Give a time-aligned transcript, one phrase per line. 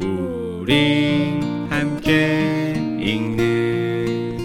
[0.00, 4.38] 우리 함께 읽는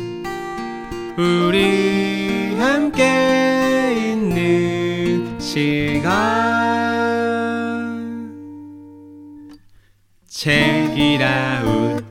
[1.16, 6.10] 우리 함께 있는 시간.
[10.28, 12.04] 책이라웃.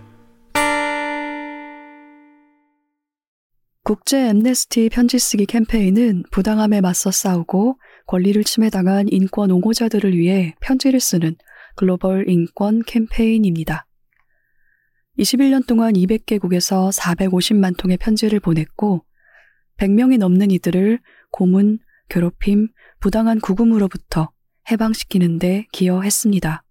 [3.84, 11.34] 국제 엠네스티 편지 쓰기 캠페인은 부당함에 맞서 싸우고 권리를 침해당한 인권 옹호자들을 위해 편지를 쓰는
[11.74, 13.86] 글로벌 인권 캠페인입니다.
[15.18, 19.04] 21년 동안 200개국에서 450만 통의 편지를 보냈고
[19.78, 22.68] 100명이 넘는 이들을 고문, 괴롭힘,
[23.00, 24.30] 부당한 구금으로부터
[24.70, 26.62] 해방시키는 데 기여했습니다.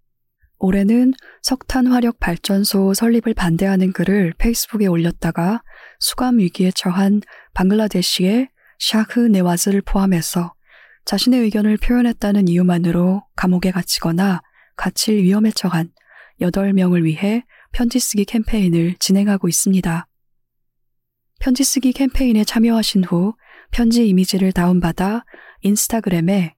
[0.58, 1.12] 올해는
[1.42, 5.62] 석탄 화력 발전소 설립을 반대하는 글을 페이스북에 올렸다가
[5.98, 7.20] 수감 위기에 처한
[7.54, 8.48] 방글라데시의
[8.78, 10.54] 샤흐 네와즈를 포함해서
[11.04, 14.40] 자신의 의견을 표현했다는 이유만으로 감옥에 갇히거나
[14.76, 15.92] 갇힐 위험에 처한
[16.40, 20.08] 8명을 위해 편지 쓰기 캠페인을 진행하고 있습니다.
[21.40, 23.34] 편지 쓰기 캠페인에 참여하신 후
[23.70, 25.24] 편지 이미지를 다운받아
[25.62, 26.54] 인스타그램에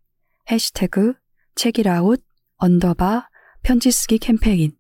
[0.51, 1.15] 해시태그
[1.55, 2.23] 책읽아웃
[2.57, 3.29] 언더바
[3.63, 4.77] 편지 쓰기 캠페인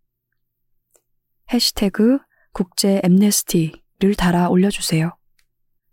[1.52, 2.18] 해시태그
[2.52, 5.16] 국제 엠네스티를 달아 올려주세요.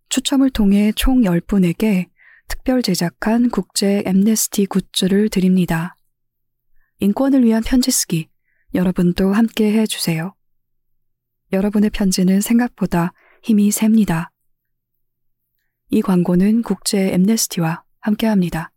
[0.10, 2.10] 추첨을 통해 총 10분에게
[2.48, 5.96] 특별 제작한 국제 엠네스티 굿즈를 드립니다.
[7.02, 8.30] 인권을 위한 편지 쓰기
[8.76, 10.36] 여러분도 함께 해주세요.
[11.52, 14.32] 여러분의 편지는 생각보다 힘이 셉니다.
[15.90, 18.72] 이 광고는 국제 엠네스티와 함께합니다.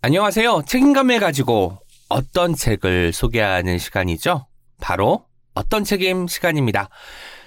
[0.00, 0.62] 안녕하세요.
[0.64, 4.46] 책임감을 가지고 어떤 책을 소개하는 시간이죠?
[4.80, 6.88] 바로 어떤 책임 시간입니다.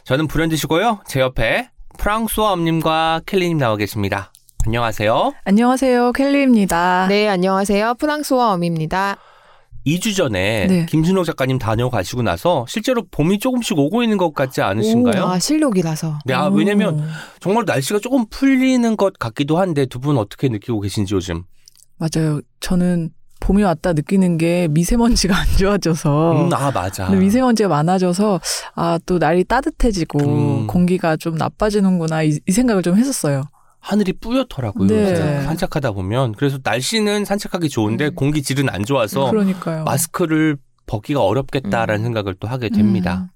[0.04, 1.04] 저는 불현듯이고요.
[1.08, 4.32] 제 옆에 프랑스어 엄님과 켈리님 나와 계십니다.
[4.66, 5.34] 안녕하세요.
[5.44, 6.14] 안녕하세요.
[6.14, 7.08] 켈리입니다.
[7.10, 7.96] 네, 안녕하세요.
[7.96, 9.18] 프랑스와 엄입니다.
[9.86, 10.86] 2주 전에 네.
[10.86, 15.26] 김순옥 작가님 다녀가시고 나서 실제로 봄이 조금씩 오고 있는 것 같지 않으신가요?
[15.26, 16.20] 아, 실록이라서.
[16.26, 16.54] 네, 아, 오.
[16.54, 17.06] 왜냐면
[17.42, 21.44] 정말 날씨가 조금 풀리는 것 같기도 한데 두 분 어떻게 느끼고 계신지 요즘?
[21.98, 22.40] 맞아요.
[22.62, 23.10] 저는
[23.40, 27.10] 봄이 왔다 느끼는 게 미세먼지가 안 좋아져서 음, 아, 맞아.
[27.10, 28.40] 미세먼지가 많아져서
[28.76, 30.68] 아 또 날이 따뜻해지고 음.
[30.68, 33.44] 공기가 좀 나빠지는구나 이, 이 생각을 좀 했었어요.
[33.80, 34.88] 하늘이 뿌옇더라고요.
[34.88, 35.42] 네.
[35.44, 36.34] 산책하다 보면.
[36.34, 38.16] 그래서 날씨는 산책하기 좋은데 음.
[38.16, 39.84] 공기 질은 안 좋아서 그러니까요.
[39.86, 42.04] 마스크를 벗기가 어렵겠다라는 음.
[42.04, 43.30] 생각을 또 하게 됩니다.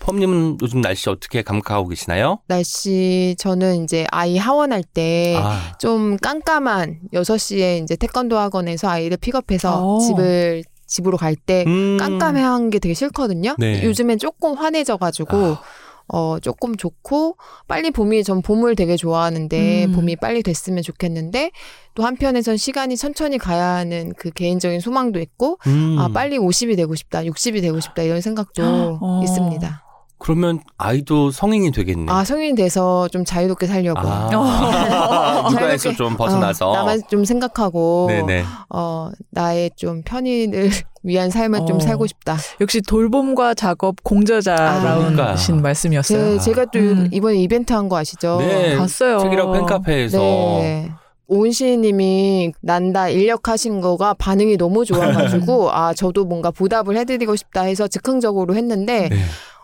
[0.00, 2.38] 펌님은 요즘 날씨 어떻게 감각하고 계시나요?
[2.46, 9.96] 날씨, 저는 이제 아이 하원할 때 아, 좀 깜깜한 6시에 이제 태권도 학원에서 아이를 픽업해서
[9.96, 9.98] 어.
[10.00, 11.96] 집을, 집으로 갈 때 음.
[11.98, 13.56] 깜깜한 게 되게 싫거든요.
[13.58, 13.82] 네.
[13.82, 15.60] 요즘엔 조금 환해져가지고, 아,
[16.08, 19.92] 어, 조금 좋고, 빨리 봄이, 전 봄을 되게 좋아하는데, 음.
[19.92, 21.50] 봄이 빨리 됐으면 좋겠는데,
[21.94, 25.96] 또 한편에선 시간이 천천히 가야 하는 그 개인적인 소망도 있고, 음.
[25.98, 29.20] 아, 빨리 50이 되고 싶다, 60이 되고 싶다, 이런 생각도 어.
[29.24, 29.83] 있습니다.
[30.18, 32.10] 그러면 아이도 성인이 되겠네.
[32.10, 34.00] 아, 성인 돼서 좀 자유롭게 살려고.
[34.04, 34.28] 아.
[35.50, 36.70] 육아에서 자유롭게, 좀 벗어나서.
[36.70, 38.44] 어, 나만 좀 생각하고, 네네.
[38.70, 40.70] 어, 나의 좀 편의를
[41.02, 41.80] 위한 삶을 좀 어.
[41.80, 42.38] 살고 싶다.
[42.62, 46.38] 역시 돌봄과 작업 공저자라운 아, 신 말씀이었어요.
[46.38, 47.08] 제, 제가 또 음.
[47.12, 48.38] 이번에 이벤트 한 거 아시죠?
[48.38, 48.76] 네.
[48.78, 49.18] 봤어요.
[49.18, 50.18] 책이라고 팬카페에서.
[50.18, 50.90] 네.
[51.26, 58.54] 오은시님이 난다 인력하신 거가 반응이 너무 좋아가지고 아 저도 뭔가 보답을 해드리고 싶다 해서 즉흥적으로
[58.54, 59.16] 했는데 네.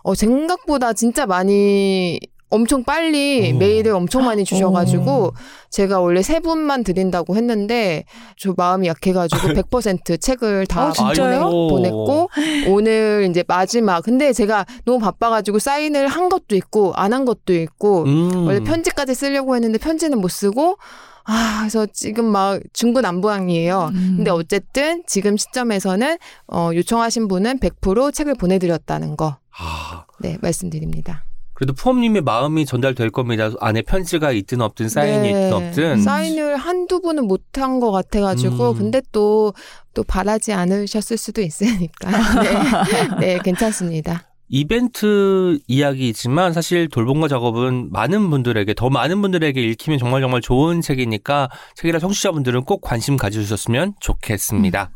[0.03, 2.19] 어 생각보다 진짜 많이
[2.53, 3.57] 엄청 빨리 오.
[3.57, 5.31] 메일을 엄청 많이 주셔가지고
[5.69, 8.03] 제가 원래 세 분만 드린다고 했는데
[8.37, 11.49] 저 마음이 약해가지고 100% 책을 다 아.
[11.69, 12.29] 보냈고
[12.67, 18.03] 오늘 이제 마지막 근데 제가 너무 바빠가지고 사인을 한 것도 있고 안 한 것도 있고
[18.03, 18.45] 음.
[18.47, 20.77] 원래 편지까지 쓰려고 했는데 편지는 못 쓰고
[21.23, 23.91] 아 그래서 지금 막 중구난방이에요.
[23.93, 24.13] 음.
[24.17, 31.25] 근데 어쨌든 지금 시점에서는 어, 요청하신 분은 100% 책을 보내드렸다는 거 아, 네, 말씀드립니다.
[31.53, 33.51] 그래도 푸엄님의 마음이 전달될 겁니다.
[33.59, 36.01] 안에 편지가 있든 없든 사인이 네, 있든 없든.
[36.01, 38.77] 사인을 한두 분은 못한 것 같아가지고 음.
[38.77, 39.53] 근데 또
[39.93, 42.09] 또 바라지 않으셨을 수도 있으니까
[43.19, 44.27] 네, 네 괜찮습니다.
[44.53, 51.49] 이벤트 이야기이지만 사실 돌봄과 작업은 많은 분들에게 더 많은 분들에게 읽히면 정말 정말 좋은 책이니까
[51.75, 54.91] 책이라 청취자분들은 꼭 관심 가져주셨으면 좋겠습니다.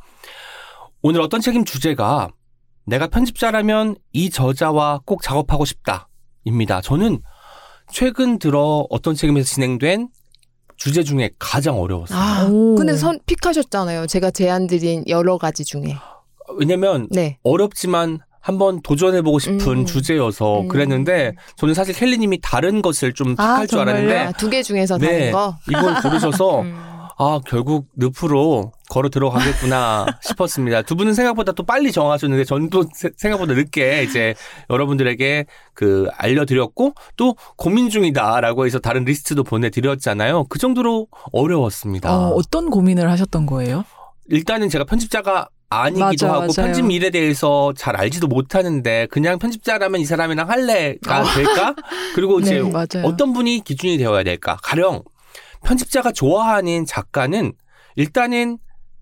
[1.01, 2.29] 오늘 어떤 책임 주제가
[2.85, 6.07] 내가 편집자라면 이 저자와 꼭 작업하고 싶다
[6.43, 6.81] 입니다.
[6.81, 7.19] 저는
[7.91, 10.09] 최근 들어 어떤 책임에서 진행된
[10.77, 12.19] 주제 중에 가장 어려웠어요.
[12.19, 12.75] 아 오.
[12.75, 14.07] 근데 선 픽하셨잖아요.
[14.07, 15.95] 제가 제안드린 여러 가지 중에
[16.57, 17.37] 왜냐면 네.
[17.43, 19.85] 어렵지만 한번 도전해보고 싶은 음.
[19.85, 20.67] 주제여서 음.
[20.67, 23.79] 그랬는데 저는 사실 켈리님이 다른 것을 좀 아, 택할 줄?
[23.79, 25.07] 알았는데 아, 두개 중에서 네.
[25.07, 25.57] 다른 거.
[25.67, 26.94] 이걸 고르셔서 음.
[27.17, 30.81] 아 결국 늪으로 걸어 들어가겠구나 싶었습니다.
[30.81, 32.43] 두 분은 생각보다 또 빨리 정하셨는데
[32.93, 34.35] 세- 생각보다 늦게 이제
[34.69, 40.45] 여러분들에게 그 알려드렸고 또 고민 중이다라고 해서 다른 리스트도 보내드렸잖아요.
[40.49, 42.13] 그 정도로 어려웠습니다.
[42.15, 43.85] 어, 어떤 고민을 하셨던 거예요?
[44.29, 46.53] 일단은 제가 편집자가 아니기도 맞아, 하고 맞아요.
[46.53, 51.75] 편집 일에 대해서 잘 알지도 못하는데 그냥 편집자라면 이 사람이랑 할래가 될까?
[52.13, 52.61] 그리고 이제
[52.93, 53.03] 네.
[53.03, 54.57] 어떤 분이 기준이 되어야 될까?
[54.63, 55.03] 가령
[55.65, 57.53] 편집자가 좋아하는 작가는
[57.95, 58.59] 일단은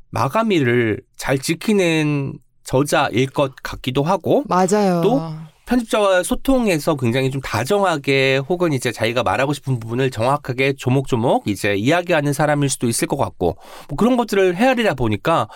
[0.09, 5.01] 마감일을 잘 지키는 저자일 것 같기도 하고 맞아요.
[5.03, 5.21] 또?
[5.65, 12.33] 편집자와 소통해서 굉장히 좀 다정하게 혹은 이제 자기가 말하고 싶은 부분을 정확하게 조목조목 이제 이야기하는
[12.33, 13.57] 사람일 수도 있을 것 같고
[13.87, 15.47] 뭐 그런 것들을 헤아리다 보니까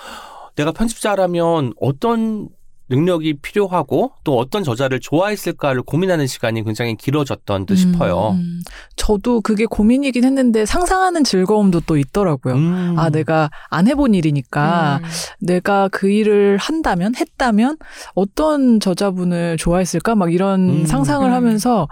[0.56, 2.50] 내가 편집자라면 어떤
[2.90, 8.32] 능력이 필요하고 또 어떤 저자를 좋아했을까를 고민하는 시간이 굉장히 길어졌던 듯 싶어요.
[8.32, 8.62] 음,
[8.96, 12.56] 저도 그게 고민이긴 했는데 상상하는 즐거움도 또 있더라고요.
[12.56, 12.96] 음.
[12.98, 15.10] 아, 내가 안 해본 일이니까 음.
[15.40, 17.78] 내가 그 일을 한다면, 했다면
[18.16, 20.16] 어떤 저자분을 좋아했을까?
[20.16, 20.86] 막 이런 음.
[20.86, 21.34] 상상을 음.
[21.34, 21.88] 하면서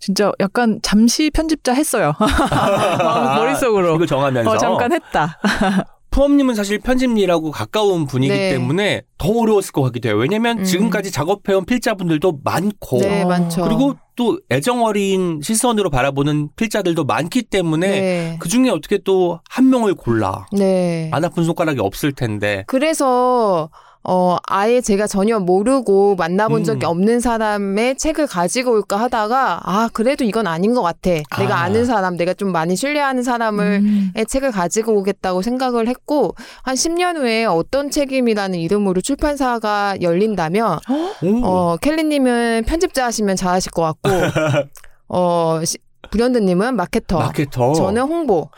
[0.00, 2.14] 진짜 약간 잠시 편집자 했어요.
[3.36, 3.94] 머릿속으로.
[3.96, 5.38] 이걸 정하면서 어, 잠깐 했다.
[6.10, 8.50] 푸엄님은 사실 편집일하고 가까운 분이기 네.
[8.50, 10.16] 때문에 더 어려웠을 것 같기도 해요.
[10.16, 10.64] 왜냐면 음.
[10.64, 13.28] 지금까지 작업해온 필자분들도 많고 네, 어.
[13.28, 13.62] 많죠.
[13.62, 18.36] 그리고 또 애정 어린 시선으로 바라보는 필자들도 많기 때문에 네.
[18.40, 21.10] 그 중에 어떻게 또 한 명을 골라 네.
[21.12, 23.70] 안 아픈 손가락이 없을 텐데 그래서
[24.02, 26.64] 어 아예 제가 전혀 모르고 만나본 음.
[26.64, 31.10] 적이 없는 사람의 책을 가지고 올까 하다가 아 그래도 이건 아닌 것 같아.
[31.38, 31.64] 내가 아.
[31.64, 34.10] 아는 사람, 내가 좀 많이 신뢰하는 사람을 음.
[34.14, 40.78] 의 책을 가지고 오겠다고 생각을 했고 한 10년 후에 어떤 책임이라는 이름으로 출판사가 열린다면
[41.22, 41.44] 오.
[41.44, 44.10] 어 켈리님은 편집자 하시면 잘하실 것 같고
[45.08, 45.76] 어 시-
[46.10, 48.50] 불현듯님은 마케터, 마케터 저는 홍보,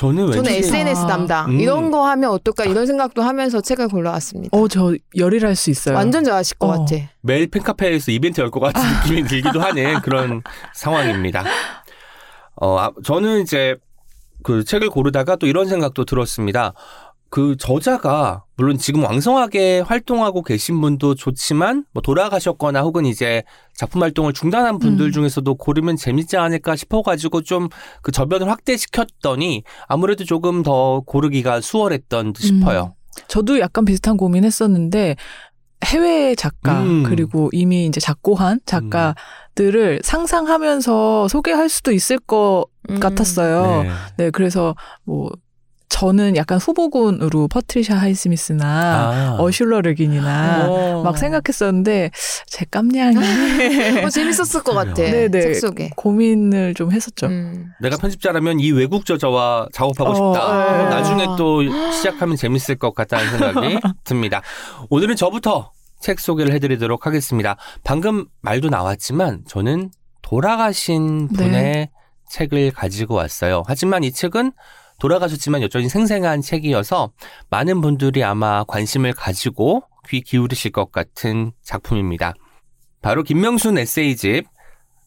[0.00, 1.06] 저는 왠지 저는 SNS 아.
[1.08, 1.60] 담당 음.
[1.60, 4.56] 이런 거 하면 어떨까 이런 생각도 하면서 책을 골라왔습니다.
[4.56, 5.94] 어, 저 열일할 수 있어요.
[5.94, 6.70] 완전 잘하실 것 어.
[6.78, 6.96] 같아.
[7.20, 10.42] 매일 팬카페에서 이벤트 열 것 같은 느낌이 들기도 하는 그런
[10.72, 11.44] 상황입니다.
[12.56, 13.76] 어, 아, 저는 이제
[14.42, 16.72] 그 책을 고르다가 또 이런 생각도 들었습니다.
[17.28, 23.42] 그 저자가 물론 지금 왕성하게 활동하고 계신 분도 좋지만 뭐 돌아가셨거나 혹은 이제
[23.74, 25.12] 작품 활동을 중단한 분들 음.
[25.12, 27.70] 중에서도 고르면 재밌지 않을까 싶어가지고 좀
[28.02, 32.94] 그 저변을 확대시켰더니 아무래도 조금 더 고르기가 수월했던 듯 싶어요.
[33.28, 35.16] 저도 약간 비슷한 고민했었는데
[35.84, 37.04] 해외 작가 음.
[37.04, 43.00] 그리고 이미 이제 작고한 작가들을 상상하면서 소개할 수도 있을 것 음.
[43.00, 43.82] 같았어요.
[43.84, 43.90] 네.
[44.18, 44.74] 네, 그래서
[45.04, 45.30] 뭐
[45.90, 49.36] 저는 약간 후보군으로 퍼트리샤 하이스미스나 아.
[49.40, 51.02] 어슐러 르긴이나 어.
[51.02, 52.10] 막 생각했었는데
[52.46, 53.16] 제 깜냥이
[54.04, 54.94] 어, 재밌었을 것 같아.
[54.94, 55.40] 네네.
[55.40, 55.90] 책 속에.
[55.96, 57.26] 고민을 좀 했었죠.
[57.26, 57.72] 음.
[57.80, 60.46] 내가 편집자라면 이 외국 저자와 작업하고 어, 싶다.
[60.46, 60.88] 어.
[60.88, 64.42] 나중에 또 시작하면 재밌을 것 같다는 생각이 듭니다.
[64.90, 67.56] 오늘은 저부터 책 소개를 해드리도록 하겠습니다.
[67.82, 69.90] 방금 말도 나왔지만 저는
[70.22, 71.90] 돌아가신 분의 네.
[72.30, 73.64] 책을 가지고 왔어요.
[73.66, 74.52] 하지만 이 책은
[75.00, 77.10] 돌아가셨지만 여전히 생생한 책이어서
[77.48, 82.34] 많은 분들이 아마 관심을 가지고 귀 기울이실 것 같은 작품입니다.
[83.02, 84.44] 바로 김명순 에세이집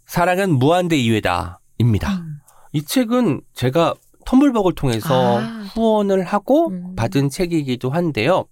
[0.06, 2.14] 사랑은 무한대 이외다입니다.
[2.14, 2.40] 음.
[2.74, 3.94] 이 책은 제가
[4.26, 5.44] 텀블벅을 통해서 아.
[5.74, 6.96] 후원을 하고 음.
[6.96, 8.46] 받은 책이기도 한데요.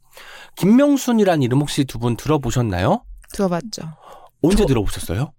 [0.57, 3.03] 김명순이란 이름 혹시 두 분 들어보셨나요?
[3.33, 3.83] 들어봤죠.
[4.43, 5.31] 언제 들어보셨어요?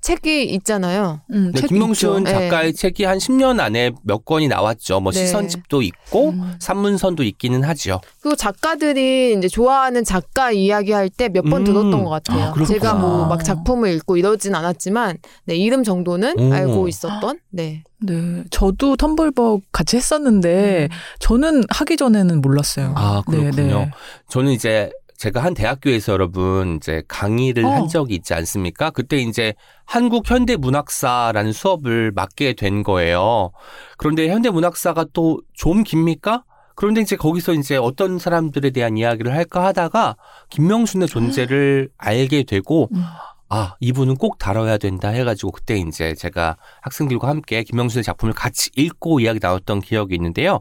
[0.00, 1.20] 책이 있잖아요.
[1.32, 1.60] 음, 네,
[1.90, 2.22] 있죠.
[2.24, 5.00] 작가의 책이 한 10년 안에 몇 권이 나왔죠.
[5.00, 5.18] 뭐 네.
[5.20, 6.54] 시선집도 있고 음.
[6.60, 8.00] 산문선도 있기는 하죠.
[8.20, 11.64] 그리고 작가들이 이제 좋아하는 작가 이야기할 때 몇번 음.
[11.64, 12.44] 들었던 것 같아요.
[12.44, 12.66] 아, 그렇구나.
[12.66, 16.52] 제가 뭐 막 작품을 읽고 이러진 않았지만 네, 이름 정도는 오.
[16.52, 17.40] 알고 있었던.
[17.50, 17.82] 네.
[17.98, 20.88] 네, 저도 텀블벅 같이 했었는데
[21.18, 22.92] 저는 하기 전에는 몰랐어요.
[22.94, 23.50] 아, 그렇군요.
[23.50, 23.90] 네, 네.
[24.28, 27.70] 저는 이제 제가 한 대학교에서 여러분 이제 강의를 어.
[27.70, 28.90] 한 적이 있지 않습니까?
[28.90, 29.54] 그때 이제
[29.84, 33.50] 한국 현대 문학사라는 수업을 맡게 된 거예요.
[33.96, 36.44] 그런데 현대 문학사가 또 좀 깁니까?
[36.74, 40.16] 그런데 이제 거기서 이제 어떤 사람들에 대한 이야기를 할까 하다가
[40.50, 43.02] 김명순의 존재를 알게 되고 음.
[43.48, 49.20] 아, 이분은 꼭 다뤄야 된다 해가지고 그때 이제 제가 학생들과 함께 김명순의 작품을 같이 읽고
[49.20, 50.60] 이야기 나눴던 기억이 있는데요.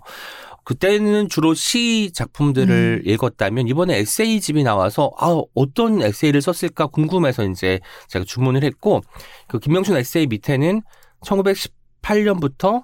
[0.65, 7.79] 그때는 주로 시 작품들을 읽었다면 이번에 에세이집이 나와서 아, 어떤 에세이를 썼을까 궁금해서 이제
[8.09, 9.01] 제가 주문을 했고
[9.47, 10.81] 그 김명순 에세이 밑에는
[11.21, 12.83] 1918년부터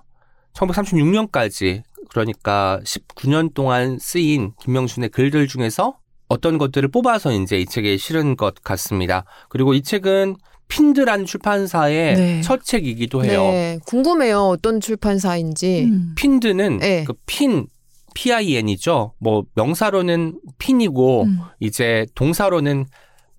[0.53, 5.97] 1936년까지 그러니까 19년 동안 쓰인 김명순의 글들 중에서
[6.27, 9.25] 어떤 것들을 뽑아서 이제 이 책에 실은 것 같습니다.
[9.49, 10.35] 그리고 이 책은
[10.71, 12.41] 핀드라는 출판사의 네.
[12.41, 13.43] 첫 책이기도 해요.
[13.43, 14.47] 네, 궁금해요.
[14.47, 15.83] 어떤 출판사인지.
[15.83, 16.15] 음.
[16.15, 17.03] 핀드는 네.
[17.03, 17.67] 그 핀,
[18.15, 19.13] P-I-N이죠.
[19.19, 21.39] 뭐 명사로는 핀이고 음.
[21.59, 22.85] 이제 동사로는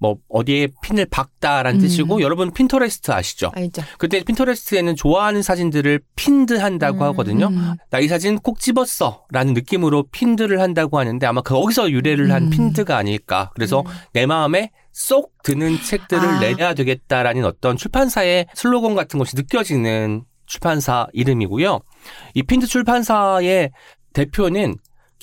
[0.02, 1.80] 뭐 어디에 핀을 박다라는 음.
[1.80, 3.52] 뜻이고 여러분 핀터레스트 아시죠?
[3.54, 3.82] 알죠.
[3.99, 7.02] 그때 핀터레스트에는 좋아하는 사진들을 pinned 한다고 음.
[7.11, 7.47] 하거든요.
[7.47, 7.75] 음.
[7.88, 12.50] 나 이 사진 꼭 집었어라는 느낌으로 pinned를 한다고 하는데 아마 거기서 유래를 한 음.
[12.50, 13.52] 핀드가 아닐까.
[13.54, 16.40] 그래서 내 마음에 쏙 드는 책들을 아.
[16.40, 21.78] 내야 되겠다라는 어떤 출판사의 슬로건 같은 것이 느껴지는 출판사 이름이고요.
[22.35, 23.71] 이 핀드 출판사의
[24.14, 24.75] 대표는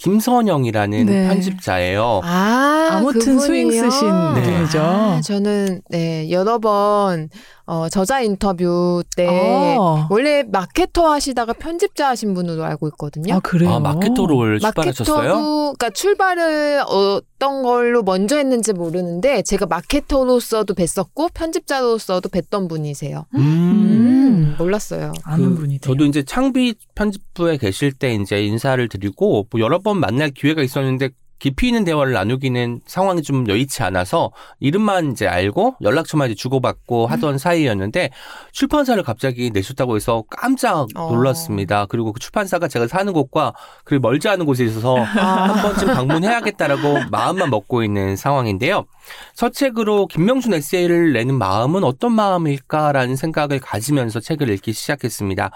[0.01, 1.27] 김선영이라는 네.
[1.27, 2.21] 편집자예요.
[2.23, 3.91] 아, 아무튼 스윙 그분이요?
[3.91, 4.41] 쓰신 네.
[4.43, 4.79] 분이죠.
[4.81, 7.29] 아, 저는 네 여러 번
[7.69, 13.35] 어, 저자 인터뷰 때 아, 원래 마케터 하시다가 편집자 하신 분으로 알고 있거든요.
[13.35, 13.73] 아, 그래요.
[13.73, 15.33] 아, 마케터로 출발하셨어요?
[15.33, 23.27] 그러니까 출발을 어떤 걸로 먼저 했는지 모르는데 제가 마케터로서도 뵀었고 편집자로서도 뵀던 분이세요.
[23.35, 23.39] 음.
[23.39, 25.13] 음, 몰랐어요.
[25.23, 29.99] 아는 그 분이 저도 이제 창비 편집부에 계실 때 이제 인사를 드리고 뭐 여러 번
[29.99, 31.09] 만날 기회가 있었는데
[31.39, 37.37] 깊이 있는 대화를 나누기는 상황이 좀 여의치 않아서 이름만 이제 알고 연락처만 이제 주고받고 하던
[37.37, 38.09] 사이였는데
[38.51, 41.09] 출판사를 갑자기 내셨다고 해서 깜짝 어.
[41.09, 41.85] 놀랐습니다.
[41.87, 43.53] 그리고 그 출판사가 제가 사는 곳과
[43.85, 48.85] 그리 멀지 않은 곳에 있어서 한 번쯤 방문해야겠다라고 마음만 먹고 있는 상황인데요.
[49.33, 55.51] 서책으로 김명순 에세이를 내는 마음은 어떤 마음일까라는 생각을 가지면서 책을 읽기 시작했습니다.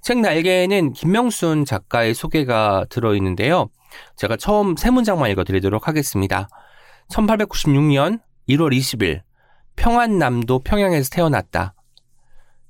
[0.00, 3.68] 책 날개에는 김명순 작가의 소개가 들어있는데요.
[4.16, 6.48] 제가 처음 세 문장만 읽어드리도록 하겠습니다.
[7.10, 9.22] 1896년 1월 20일
[9.76, 11.74] 평안남도 평양에서 태어났다.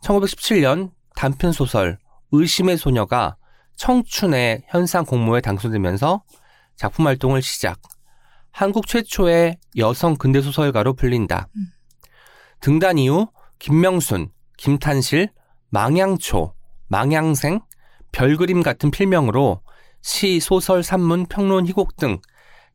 [0.03, 1.99] 1917년 단편 소설
[2.33, 3.37] 의심의 소녀가
[3.77, 6.23] 청춘의 현상 공모에 당선되면서
[6.77, 7.81] 작품 활동을 시작.
[8.51, 11.49] 한국 최초의 여성 근대 소설가로 불린다.
[11.57, 11.67] 음.
[12.61, 15.31] 등단 이후 김명순, 김탄실,
[15.71, 16.55] 망양초,
[16.89, 17.61] 망양생,
[18.13, 19.61] 별그림 같은 필명으로
[20.01, 22.19] 시, 소설, 산문, 평론, 희곡 등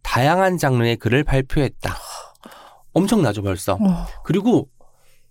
[0.01, 1.96] 다양한 장르의 글을 발표했다.
[2.94, 3.74] 엄청나죠, 벌써.
[3.74, 4.70] 어, 그리고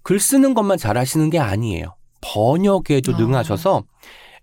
[0.02, 1.94] 글 쓰는 것만 잘하시는 게 아니에요.
[2.20, 3.18] 번역에도 아.
[3.18, 3.84] 능하셔서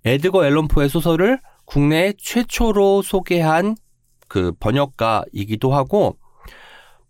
[0.05, 3.75] 에드거 앨런포의 소설을 국내 최초로 소개한
[4.27, 6.17] 그 번역가이기도 하고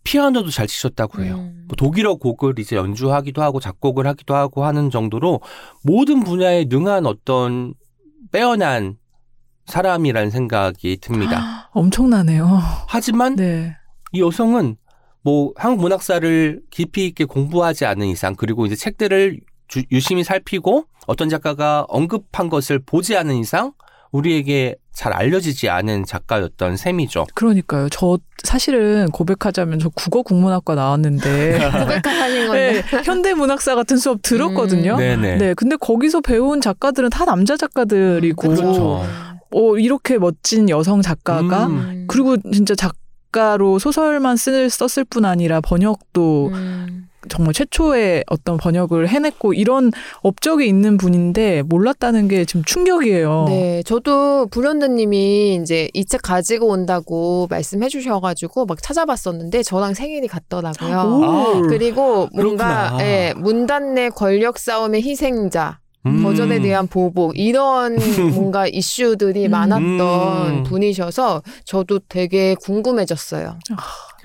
[0.03, 1.35] 피아노도 잘 치셨다고 해요.
[1.35, 1.65] 음.
[1.67, 5.41] 뭐 독일어 곡을 이제 연주하기도 하고 작곡을 하기도 하고 하는 정도로
[5.83, 7.73] 모든 분야에 능한 어떤
[8.31, 8.97] 빼어난
[9.69, 11.69] 사람이라는 생각이 듭니다.
[11.73, 12.59] 엄청나네요.
[12.87, 13.75] 하지만 네.
[14.11, 14.75] 이 여성은
[15.21, 21.29] 뭐 한국 문학사를 깊이 있게 공부하지 않은 이상 그리고 이제 책들을 주- 유심히 살피고 어떤
[21.29, 23.73] 작가가 언급한 것을 보지 않은 이상
[24.11, 27.27] 우리에게 잘 알려지지 않은 작가였던 셈이죠.
[27.35, 27.89] 그러니까요.
[27.89, 32.81] 저 사실은 고백하자면 저 국어 국문학과 나왔는데 고백하신 건데.
[32.91, 34.93] 네, 현대 문학사 같은 수업 들었거든요.
[34.95, 34.97] 음.
[34.97, 35.37] 네네.
[35.37, 39.03] 네, 근데 거기서 배운 작가들은 다 남자 작가들이고, 그렇죠.
[39.51, 42.05] 어, 이렇게 멋진 여성 작가가, 음.
[42.07, 47.05] 그리고 진짜 작가로 소설만 쓸, 썼을 뿐 아니라 번역도 음.
[47.27, 49.91] 정말 최초의 어떤 번역을 해냈고, 이런
[50.21, 53.45] 업적이 있는 분인데 몰랐다는 게 지금 충격이에요.
[53.49, 60.97] 네, 저도 불현듯님이 이제 이 책 가지고 온다고 말씀해 주셔가지고 막 찾아봤었는데 저랑 생일이 같더라고요.
[60.97, 61.23] 오.
[61.25, 62.97] 아, 그리고 뭔가 그렇구나.
[63.01, 66.23] 예, 문단 내 권력 싸움의 희생자, 음.
[66.23, 67.95] 거절에 대한 보복 이런
[68.33, 69.51] 뭔가 이슈들이 음.
[69.51, 70.63] 많았던 음.
[70.63, 73.59] 분이셔서 저도 되게 궁금해졌어요.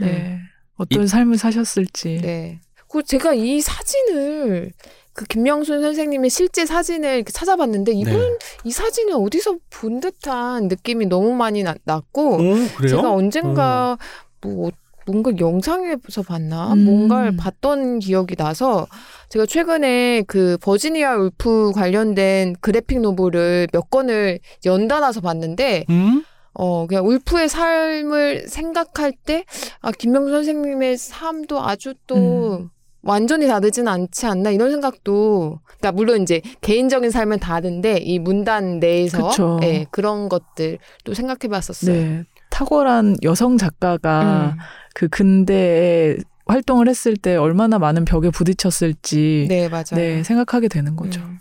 [0.00, 0.38] 네.
[0.76, 2.20] 어떤 삶을 사셨을지.
[2.22, 2.60] 네.
[2.88, 4.72] 그 제가 이 사진을
[5.12, 8.38] 그 김명순 선생님의 실제 사진을 찾아봤는데 이분 네.
[8.64, 12.66] 이 사진을 어디서 본 듯한 느낌이 너무 많이 나, 났고 오, 그래요?
[12.80, 12.88] 음.
[12.88, 13.96] 제가 언젠가
[14.40, 14.70] 뭐
[15.06, 16.84] 뭔가 영상에서 봤나 음.
[16.84, 18.86] 뭔가를 봤던 기억이 나서
[19.28, 26.24] 제가 최근에 그 버지니아 울프 관련된 그래픽 노블을 몇 권을 연달아서 봤는데 음?
[26.54, 29.44] 어 그냥 울프의 삶을 생각할 때
[29.80, 32.68] 아 김명수 선생님의 삶도 아주 또 음.
[33.02, 39.30] 완전히 다르진 않지 않나 이런 생각도 그러니까 물론 이제 개인적인 삶은 다른데 이 문단 내에서.
[39.62, 41.94] 예, 그런 것들도 생각해 봤었어요.
[41.94, 42.24] 네.
[42.54, 44.58] 탁월한 여성 작가가 음.
[44.94, 49.96] 그 근대에 활동을 했을 때 얼마나 많은 벽에 부딪혔을지 네, 맞아요.
[49.96, 51.20] 네, 생각하게 되는 거죠.
[51.20, 51.40] 음.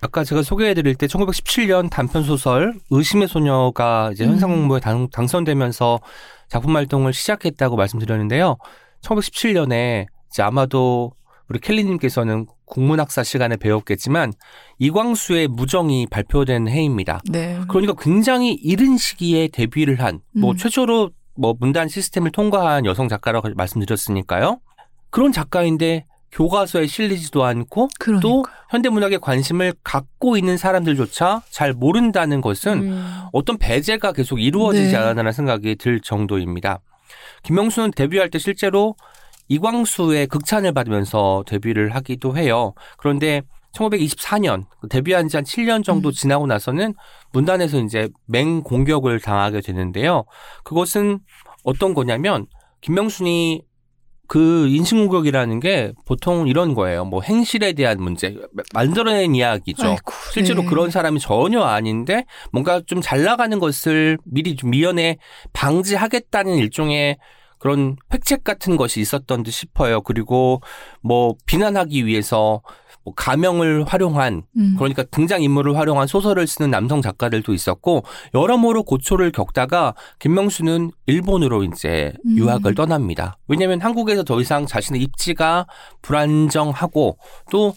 [0.00, 4.32] 아까 제가 소개해드릴 때 1917년 단편 소설 의심의 소녀가 이제 음.
[4.32, 5.98] 현상 공모에 당, 당선되면서
[6.48, 8.56] 작품 활동을 시작했다고 말씀드렸는데요.
[9.02, 11.12] 1917년에 이제 아마도
[11.48, 14.32] 우리 켈리님께서는 국문학사 시간에 배웠겠지만
[14.78, 17.20] 이광수의 무정이 발표된 해입니다.
[17.30, 17.58] 네.
[17.68, 20.56] 그러니까 굉장히 이른 시기에 데뷔를 한뭐 음.
[20.56, 24.60] 최초로 뭐 문단 시스템을 통과한 여성 작가라고 말씀드렸으니까요.
[25.10, 28.20] 그런 작가인데 교과서에 실리지도 않고 그러니까.
[28.20, 33.22] 또 현대문학에 관심을 갖고 있는 사람들조차 잘 모른다는 것은 음.
[33.32, 34.96] 어떤 배제가 계속 이루어지지 네.
[34.96, 36.80] 않았나라는 생각이 들 정도입니다.
[37.42, 38.96] 김명수는 데뷔할 때 실제로
[39.48, 42.74] 이광수의 극찬을 받으면서 데뷔를 하기도 해요.
[42.98, 46.12] 그런데 1924년 데뷔한 지 한 7년 정도 음.
[46.12, 46.94] 지나고 나서는
[47.32, 50.24] 문단에서 이제 맹 공격을 당하게 되는데요.
[50.64, 51.20] 그것은
[51.64, 52.46] 어떤 거냐면
[52.80, 53.62] 김명순이
[54.28, 57.04] 그 인신공격이라는 게 보통 이런 거예요.
[57.04, 58.34] 뭐 행실에 대한 문제,
[58.74, 59.86] 만들어낸 이야기죠.
[59.86, 60.68] 아이고, 실제로 네.
[60.68, 65.18] 그런 사람이 전혀 아닌데 뭔가 좀 잘 나가는 것을 미리 좀 미연에
[65.52, 67.18] 방지하겠다는 일종의
[67.58, 70.00] 그런 획책 같은 것이 있었던 듯 싶어요.
[70.02, 70.60] 그리고
[71.00, 72.62] 뭐 비난하기 위해서
[73.06, 74.74] 뭐 가명을 활용한 음.
[74.76, 78.02] 그러니까 등장 인물을 활용한 소설을 쓰는 남성 작가들도 있었고
[78.34, 82.36] 여러모로 고초를 겪다가 김명수는 일본으로 이제 음.
[82.36, 83.38] 유학을 떠납니다.
[83.46, 85.68] 왜냐하면 한국에서 더 이상 자신의 입지가
[86.02, 87.18] 불안정하고
[87.52, 87.74] 또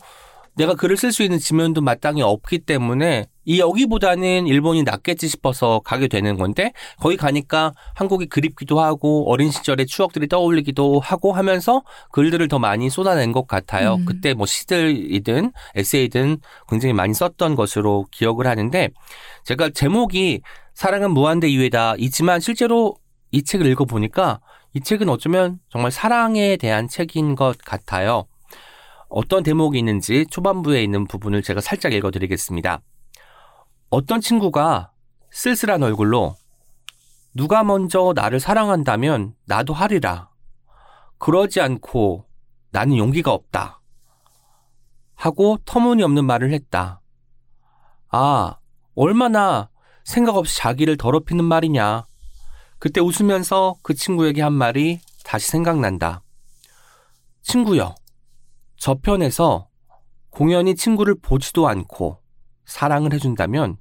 [0.55, 6.07] 내가 글을 쓸 수 있는 지면도 마땅히 없기 때문에 이 여기보다는 일본이 낫겠지 싶어서 가게
[6.07, 12.59] 되는 건데 거기 가니까 한국이 그립기도 하고 어린 시절의 추억들이 떠올리기도 하고 하면서 글들을 더
[12.59, 13.95] 많이 쏟아낸 것 같아요.
[13.95, 14.05] 음.
[14.05, 16.37] 그때 뭐 시들이든 에세이든
[16.69, 18.89] 굉장히 많이 썼던 것으로 기억을 하는데
[19.45, 20.41] 제가 제목이
[20.75, 22.97] 사랑은 무한대 이외다 이지만 실제로
[23.31, 24.41] 이 책을 읽어보니까
[24.75, 28.25] 이 책은 어쩌면 정말 사랑에 대한 책인 것 같아요.
[29.09, 32.81] 어떤 대목이 있는지 초반부에 있는 부분을 제가 살짝 읽어드리겠습니다.
[33.89, 34.91] 어떤 친구가
[35.31, 36.35] 쓸쓸한 얼굴로
[37.33, 40.29] 누가 먼저 나를 사랑한다면 나도 하리라.
[41.17, 42.25] 그러지 않고
[42.71, 43.81] 나는 용기가 없다.
[45.15, 47.01] 하고 터무니없는 말을 했다.
[48.09, 48.57] 아,
[48.95, 49.69] 얼마나
[50.03, 52.05] 생각 없이 자기를 더럽히는 말이냐.
[52.77, 56.21] 그때 웃으면서 그 친구에게 한 말이 다시 생각난다.
[57.41, 57.95] 친구여,
[58.77, 59.67] 저편에서
[60.29, 62.21] 공연히 친구를 보지도 않고
[62.69, 63.77] 사랑을 해준다면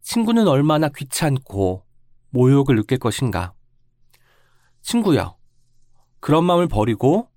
[0.00, 1.84] 친구는 얼마나 귀찮고
[2.30, 3.52] 모욕을 느낄 것인가.
[4.82, 5.36] 친구여,
[6.20, 7.28] 그런 마음을 버리고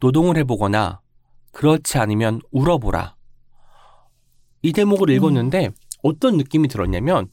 [0.00, 1.00] 노동을 해보거나
[1.52, 3.16] 그렇지 않으면 울어보라.
[4.60, 5.70] 이 대목을 읽었는데
[6.02, 7.28] 어떤 느낌이 들었냐면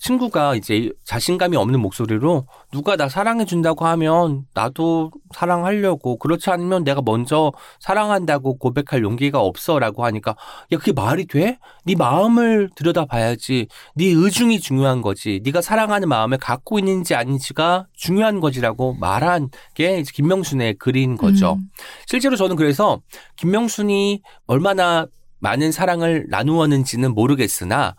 [0.00, 7.52] 친구가 이제 자신감이 없는 목소리로 누가 나 사랑해준다고 하면 나도 사랑하려고 그렇지 않으면 내가 먼저
[7.80, 10.36] 사랑한다고 고백할 용기가 없어라고 하니까
[10.72, 11.58] 야 그게 말이 돼?
[11.84, 13.68] 네 마음을 들여다봐야지.
[13.94, 15.40] 네 의중이 중요한 거지.
[15.44, 21.54] 네가 사랑하는 마음을 갖고 있는지 아닌지가 중요한 거지라고 말한 게 이제 김명순의 글인 거죠.
[21.54, 21.70] 음.
[22.06, 23.00] 실제로 저는 그래서
[23.36, 25.06] 김명순이 얼마나
[25.38, 27.94] 많은 사랑을 나누었는지는 모르겠으나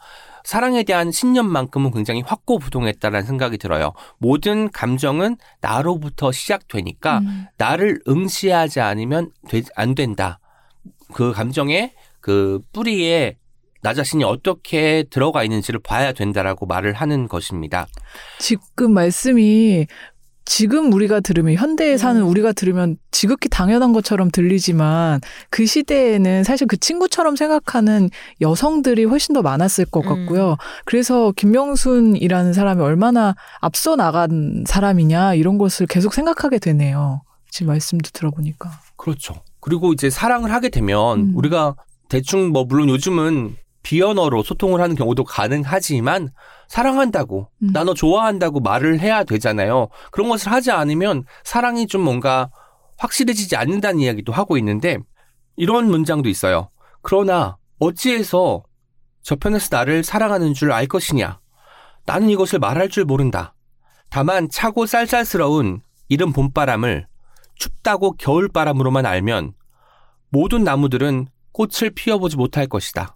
[0.48, 3.92] 사랑에 대한 신념만큼은 굉장히 확고부동했다라는 생각이 들어요.
[4.18, 7.46] 모든 감정은 나로부터 시작되니까 음.
[7.58, 10.40] 나를 응시하지 않으면 되- 안 된다.
[11.14, 13.36] 그 감정의 그 뿌리에
[13.82, 17.86] 나 자신이 어떻게 들어가 있는지를 봐야 된다라고 말을 하는 것입니다.
[18.40, 19.86] 지금 말씀이
[20.48, 22.28] 지금 우리가 들으면 현대에 사는 음.
[22.28, 29.42] 우리가 들으면 지극히 당연한 것처럼 들리지만 그 시대에는 사실 그 친구처럼 생각하는 여성들이 훨씬 더
[29.42, 30.08] 많았을 것 음.
[30.08, 30.56] 같고요.
[30.86, 37.24] 그래서 김명순이라는 사람이 얼마나 앞서 나간 사람이냐 이런 것을 계속 생각하게 되네요.
[37.52, 38.72] 지금 말씀도 들어보니까.
[38.96, 39.42] 그렇죠.
[39.60, 41.32] 그리고 이제 사랑을 하게 되면 음.
[41.36, 41.76] 우리가
[42.08, 46.30] 대충 뭐 물론 요즘은 비언어로 소통을 하는 경우도 가능하지만
[46.68, 47.70] 사랑한다고 음.
[47.74, 49.88] 나너 좋아한다고 말을 해야 되잖아요.
[50.12, 52.50] 그런 것을 하지 않으면 사랑이 좀 뭔가
[52.98, 54.98] 확실해지지 않는다는 이야기도 하고 있는데
[55.56, 56.70] 이런 문장도 있어요.
[57.02, 58.64] 그러나 어찌해서
[59.22, 61.40] 저편에서 나를 사랑하는 줄 알 것이냐?
[62.06, 63.54] 나는 이것을 말할 줄 모른다.
[64.10, 67.08] 다만 차고 쌀쌀스러운 이른 봄바람을
[67.56, 69.54] 춥다고 겨울바람으로만 알면
[70.30, 73.16] 모든 나무들은 꽃을 피워보지 못할 것이다.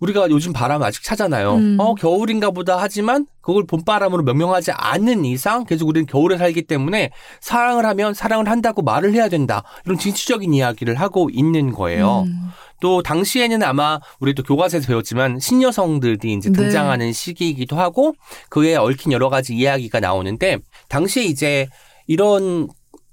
[0.00, 1.54] 우리가 요즘 바람 아직 차잖아요.
[1.54, 1.76] 음.
[1.80, 7.86] 어, 겨울인가 보다 하지만 그걸 봄바람으로 명명하지 않는 이상 계속 우리는 겨울에 살기 때문에 사랑을
[7.86, 9.62] 하면 사랑을 한다고 말을 해야 된다.
[9.84, 12.24] 이런 진취적인 이야기를 하고 있는 거예요.
[12.26, 12.48] 음.
[12.80, 16.60] 또 당시에는 아마 우리도 교과서에서 배웠지만 신여성들이 이제 네.
[16.60, 18.14] 등장하는 시기이기도 하고
[18.50, 21.68] 그에 얽힌 여러 가지 이야기가 나오는데 당시에 이제
[22.06, 22.68] 이런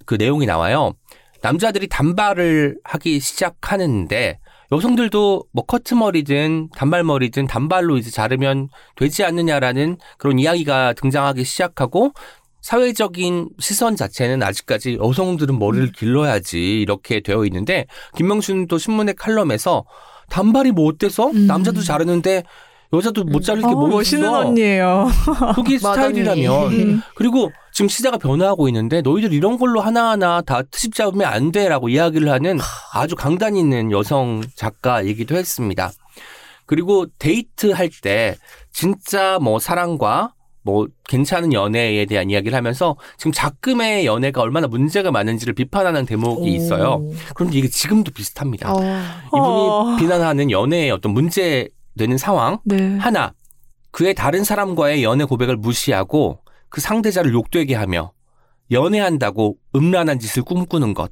[0.06, 0.94] 그 내용이 나와요.
[1.42, 4.40] 남자들이 단발을 하기 시작하는데
[4.74, 12.14] 여성들도 뭐 커트머리든 단발머리든 단발로 이제 자르면 되지 않느냐라는 그런 이야기가 등장하기 시작하고
[12.62, 19.86] 사회적인 시선 자체는 아직까지 여성들은 머리를 길러야지 이렇게 되어 있는데 김명순 또 신문의 칼럼에서
[20.30, 21.46] 단발이 뭐 어때서 음.
[21.46, 22.44] 남자도 자르는데
[22.94, 24.40] 여자도 못 자를 게 어, 뭐 멋있는 있어?
[24.40, 25.08] 언니예요.
[25.56, 25.78] 그게.
[25.80, 27.02] 스타일이라면 음.
[27.16, 32.30] 그리고 지금 시대가 변화하고 있는데 너희들 이런 걸로 하나하나 다 트집 잡으면 안 돼라고 이야기를
[32.30, 32.60] 하는
[32.94, 35.92] 아주 강단 있는 여성 작가이기도 했습니다.
[36.66, 38.36] 그리고 데이트 할 때
[38.72, 40.34] 진짜 뭐 사랑과
[40.66, 47.02] 뭐 괜찮은 연애에 대한 이야기를 하면서 지금 작금의 연애가 얼마나 문제가 많은지를 비판하는 대목이 있어요.
[47.02, 47.14] 오.
[47.36, 48.72] 그런데 이게 지금도 비슷합니다.
[48.72, 48.78] 어.
[48.78, 49.96] 이분이 어.
[50.00, 52.98] 비난하는 연애의 어떤 문제 되는 상황 네.
[52.98, 53.34] 하나
[53.92, 56.40] 그의 다른 사람과의 연애 고백을 무시하고
[56.74, 58.14] 그 상대자를 욕되게 하며
[58.72, 61.12] 연애한다고 음란한 짓을 꿈꾸는 것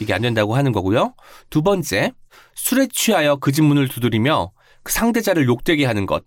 [0.00, 1.14] 이게 안 된다고 하는 거고요.
[1.50, 2.12] 두 번째
[2.54, 6.24] 술에 취하여 그 집 문을 두드리며 그 상대자를 욕되게 하는 것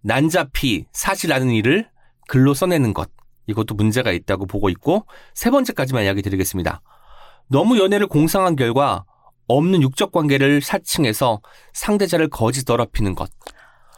[0.00, 1.86] 난잡히 사실 아는 일을
[2.26, 3.10] 글로 써내는 것
[3.46, 6.80] 이것도 문제가 있다고 보고 있고 세 번째까지만 이야기 드리겠습니다.
[7.48, 9.04] 너무 연애를 공상한 결과
[9.48, 11.42] 없는 육적 관계를 사칭해서
[11.74, 13.30] 상대자를 거짓 더럽히는 것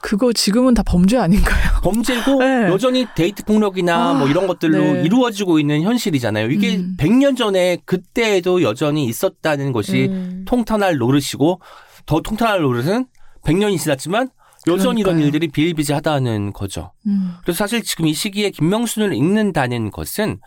[0.07, 1.57] 그거 지금은 다 범죄 아닌가요?
[1.83, 2.69] 범죄고 네.
[2.69, 5.03] 여전히 데이트 폭력이나 아, 뭐 이런 것들로 네.
[5.03, 6.49] 이루어지고 있는 현실이잖아요.
[6.53, 6.97] 이게 음.
[6.97, 10.45] 100년 전에 그때에도 여전히 있었다는 것이 음.
[10.47, 11.61] 통탄할 노릇이고
[12.07, 13.07] 더 통탄할 노릇은
[13.43, 14.29] 100년이 지났지만
[14.69, 15.27] 여전히 이런 그러니까요.
[15.27, 16.93] 일들이 비일비재하다는 거죠.
[17.09, 17.33] 음.
[17.43, 20.39] 그래서 사실 지금 이 시기에 김명순을 읽는다는 것은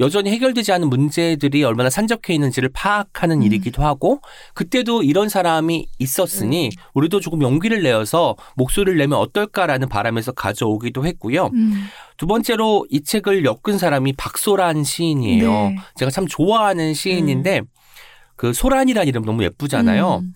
[0.00, 3.42] 여전히 해결되지 않은 문제들이 얼마나 산적해 있는지를 파악하는 음.
[3.42, 4.20] 일이기도 하고
[4.54, 11.50] 그때도 이런 사람이 있었으니 우리도 조금 용기를 내어서 목소리를 내면 어떨까라는 바람에서 가져오기도 했고요.
[11.52, 11.84] 음.
[12.16, 15.50] 두 번째로 이 책을 엮은 사람이 박소란 시인이에요.
[15.50, 15.76] 네.
[15.96, 17.60] 제가 참 좋아하는 시인인데
[18.36, 20.22] 그 소란이라는 이름 너무 예쁘잖아요.
[20.22, 20.34] 음.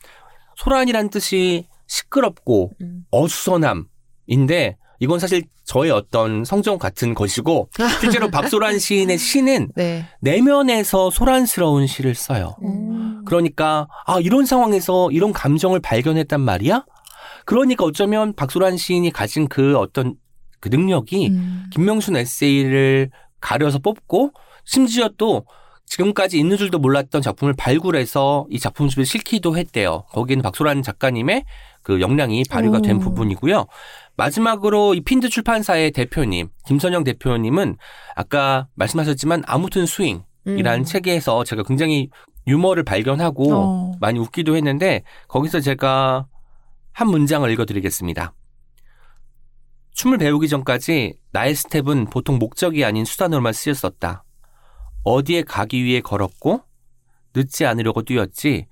[0.56, 3.06] 소란이란 뜻이 시끄럽고 음.
[3.10, 7.68] 어수선함인데 이건 사실 저의 어떤 성정 같은 것이고
[8.00, 10.06] 실제로 박소란 시인의 시는 네.
[10.20, 12.56] 내면에서 소란스러운 시를 써요.
[12.62, 13.22] 음.
[13.26, 16.86] 그러니까 아 이런 상황에서 이런 감정을 발견했단 말이야.
[17.44, 20.14] 그러니까 어쩌면 박소란 시인이 가진 그 어떤
[20.60, 21.64] 그 능력이 음.
[21.70, 24.32] 김명순 에세이를 가려서 뽑고
[24.64, 25.44] 심지어 또
[25.86, 30.04] 지금까지 있는 줄도 몰랐던 작품을 발굴해서 이 작품 집에 실기도 했대요.
[30.10, 31.44] 거기는 박소란 작가님의
[31.82, 33.00] 그 역량이 발휘가 된 오.
[33.00, 33.66] 부분이고요.
[34.16, 37.76] 마지막으로 이 핀드 출판사의 대표님 김선영 대표님은
[38.16, 40.84] 아까 말씀하셨지만 아무튼 스윙이라는 음.
[40.84, 42.08] 책에서 제가 굉장히
[42.46, 43.92] 유머를 발견하고 어.
[44.00, 46.26] 많이 웃기도 했는데 거기서 제가
[46.92, 48.32] 한 문장을 읽어드리겠습니다.
[49.94, 54.23] 춤을 배우기 전까지 나의 스텝은 보통 목적이 아닌 수단으로만 쓰였었다.
[55.04, 56.62] 어디에 가기 위해 걸었고
[57.34, 58.66] 늦지 않으려고 뛰었지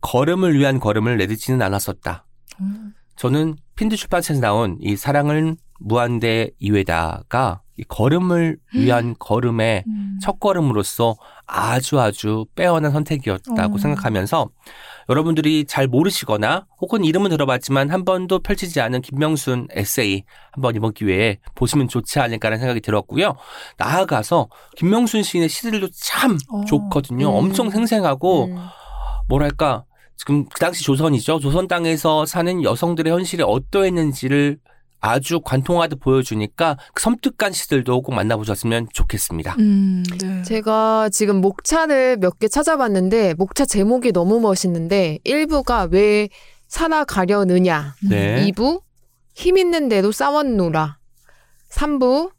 [0.00, 2.26] 걸음을 위한 걸음을 내딛지는 않았었다.
[2.60, 2.94] 음.
[3.16, 10.18] 저는 핀드 출판사에서 나온 이 사랑은 무한대 이외다가 이 걸음을 위한 걸음의 음.
[10.20, 13.78] 첫 걸음으로서 아주 아주 빼어난 선택이었다고 어.
[13.78, 14.50] 생각하면서
[15.08, 21.38] 여러분들이 잘 모르시거나 혹은 이름은 들어봤지만 한 번도 펼치지 않은 김명순 에세이 한번 이번 기회에
[21.54, 23.34] 보시면 좋지 않을까라는 생각이 들었고요.
[23.78, 26.64] 나아가서 김명순 시인의 시들도 참 어.
[26.66, 27.30] 좋거든요.
[27.30, 27.34] 음.
[27.34, 28.56] 엄청 생생하고 음.
[29.28, 29.84] 뭐랄까
[30.16, 31.38] 지금 그 당시 조선이죠.
[31.38, 34.58] 조선 땅에서 사는 여성들의 현실이 어떠했는지를
[35.00, 39.54] 아주 관통하듯 보여주니까 그 섬뜩한 시들도 꼭 만나보셨으면 좋겠습니다.
[39.58, 40.42] 음, 네.
[40.42, 46.28] 제가 지금 목차를 몇 개 찾아봤는데 목차 제목이 너무 멋있는데 1부가 왜
[46.68, 48.46] 살아가려느냐 네.
[48.50, 48.82] 2부
[49.34, 50.98] 힘 있는 대로 싸웠노라
[51.70, 52.32] 3부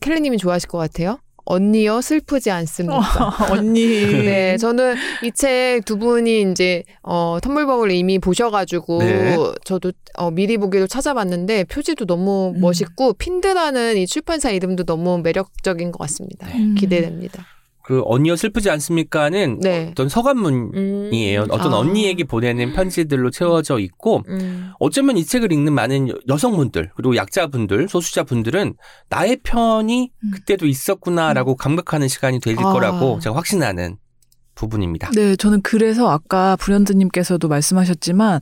[0.00, 3.86] 켈리님이 좋아하실 것 같아요 언니여 슬프지 않습니까 언니.
[4.22, 9.36] 네, 저는 이 책 두 분이 이제 어 텀블벅을 이미 보셔가지고 네.
[9.64, 12.60] 저도 어, 미리 보기로 찾아봤는데 표지도 너무 음.
[12.60, 16.46] 멋있고 핀드라는 이 출판사 이름도 너무 매력적인 것 같습니다.
[16.54, 16.74] 음.
[16.78, 17.44] 기대됩니다.
[17.84, 19.88] 그 언니여 슬프지 않습니까는 네.
[19.90, 21.42] 어떤 서간문이에요.
[21.42, 21.46] 음.
[21.50, 21.76] 어떤 아.
[21.76, 24.70] 언니에게 보내는 편지들로 채워져 있고 음.
[24.80, 28.74] 어쩌면 이 책을 읽는 많은 여- 여성분들 그리고 약자분들 소수자분들은
[29.10, 30.30] 나의 편이 음.
[30.32, 32.72] 그때도 있었구나라고 감각하는 시간이 될 아.
[32.72, 33.98] 거라고 제가 확신하는
[34.54, 35.10] 부분입니다.
[35.10, 38.40] 네, 저는 그래서 아까 불현듯님께서도 말씀하셨지만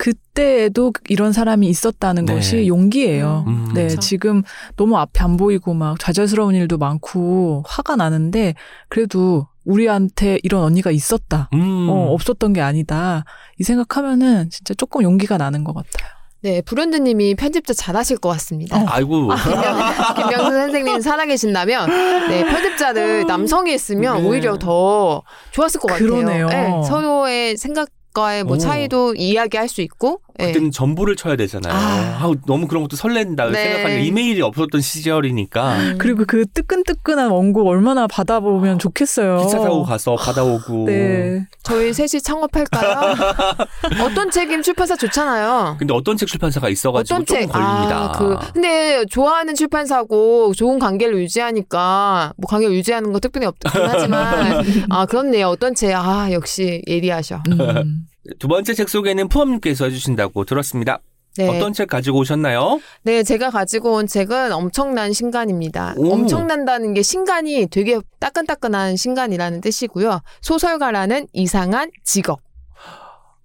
[0.00, 2.34] 그때에도 이런 사람이 있었다는 네.
[2.34, 3.44] 것이 용기예요.
[3.46, 3.70] 음.
[3.74, 4.00] 네, 그쵸.
[4.00, 4.42] 지금
[4.76, 8.54] 너무 앞에 안 보이고 막 좌절스러운 일도 많고 화가 나는데
[8.88, 11.50] 그래도 우리한테 이런 언니가 있었다.
[11.52, 11.88] 음.
[11.90, 13.24] 어, 없었던 게 아니다.
[13.58, 16.08] 이 생각하면은 진짜 조금 용기가 나는 것 같아요.
[16.42, 18.82] 네, 브런드님이 편집자 잘하실 것 같습니다.
[18.88, 19.28] 아이고.
[19.28, 21.90] 김명- 김명수 선생님 살아계신다면
[22.30, 24.26] 네, 편집자를 남성이 했으면 네.
[24.28, 26.08] 오히려 더 좋았을 것 같아요.
[26.08, 26.46] 그러네요.
[26.48, 28.58] 네, 서로의 생각 과의 뭐 오.
[28.58, 30.29] 차이도 이야기할 수 있고 예.
[30.46, 31.72] 그때는 전보를 쳐야 되잖아요.
[31.72, 32.18] 아.
[32.20, 33.50] 아우, 너무 그런 것도 설렌다.
[33.50, 33.64] 네.
[33.64, 35.98] 생각하면 이메일이 없었던 시절이니까 음.
[35.98, 39.38] 그리고 그 뜨끈뜨끈한 원고 얼마나 받아보면 좋겠어요.
[39.44, 40.86] 기차 타고 가서 받아오고.
[40.86, 41.46] 네.
[41.62, 43.14] 저희 셋이 창업할까요?
[44.04, 45.76] 어떤 책임 출판사 좋잖아요.
[45.78, 47.96] 근데 어떤 책 출판사가 있어가지고 조금 걸립니다.
[47.96, 54.64] 아, 그, 근데 좋아하는 출판사고 좋은 관계를 유지하니까 뭐 관계를 유지하는 거 특별히 없긴 하지만
[54.90, 55.48] 아 그렇네요.
[55.48, 57.42] 어떤 책, 아 역시 예리하셔.
[57.48, 58.06] 음.
[58.38, 61.00] 두 번째 책 소개는 푸엄님께서 해주신다고 들었습니다.
[61.36, 62.80] 네, 어떤 책 가지고 오셨나요?
[63.02, 65.94] 네 제가 가지고 온 책은 엄청난 신간입니다.
[65.96, 66.12] 오.
[66.12, 70.20] 엄청난다는 게 신간이 되게 따끈따끈한 신간이라는 뜻이고요.
[70.42, 72.40] 소설가라는 이상한 직업.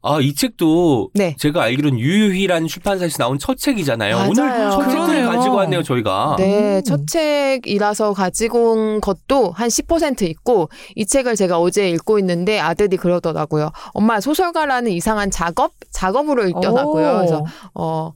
[0.06, 1.36] 아, 이 책도 네.
[1.40, 4.16] 제가 알기로는 유유희라는 출판사에서 나온 첫 책이잖아요.
[4.16, 4.30] 맞아요.
[4.30, 5.30] 오늘 첫 책을 그러네요.
[5.30, 6.36] 가지고 왔네요, 저희가.
[6.38, 6.84] 네, 음.
[6.84, 12.98] 첫 책이라서 가지고 온 것도 한 10% 있고 이 책을 제가 어제 읽고 있는데 아들이
[12.98, 13.72] 그러더라고요.
[13.94, 17.10] 엄마 소설가라는 이상한 작업 작업으로 읽더라고요.
[17.10, 17.16] 오.
[17.18, 18.14] 그래서 어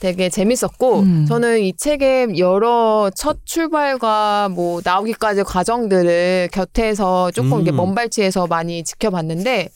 [0.00, 1.26] 되게 재밌었고 음.
[1.26, 7.60] 저는 이 책의 여러 첫 출발과 뭐 나오기까지 과정들을 곁에서 조금 음.
[7.60, 9.68] 이렇게 먼발치에서 많이 지켜봤는데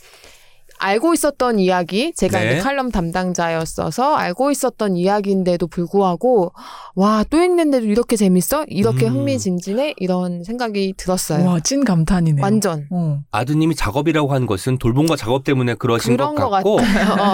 [0.85, 2.53] 알고 있었던 이야기, 제가 네.
[2.53, 6.53] 이제 칼럼 담당자였어서 알고 있었던 이야기인데도 불구하고
[6.94, 8.64] 와또 읽는데도 이렇게 재밌어?
[8.68, 9.14] 이렇게 음.
[9.14, 9.94] 흥미진진해?
[9.97, 11.47] 이런 생각이 들었어요.
[11.47, 12.42] 와, 찐 감탄이네요.
[12.42, 12.87] 완전.
[12.90, 13.20] 어.
[13.31, 16.77] 아드님이 작업이라고 한 것은 돌봄과 작업 때문에 그러신 그런 것것 같고.
[16.77, 16.83] 또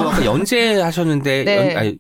[0.09, 1.57] 아까 연재 하셨는데 네.
[1.71, 1.97] 연- 아니,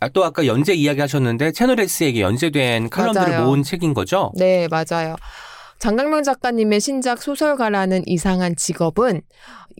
[0.00, 3.46] 아, 또 아까 연재 이야기 하셨는데 채널 S에게 연재된 칼럼들을 맞아요.
[3.46, 4.32] 모은 책인 거죠?
[4.36, 5.16] 네, 맞아요.
[5.78, 9.22] 장강명 작가님의 신작 소설가라는 이상한 직업은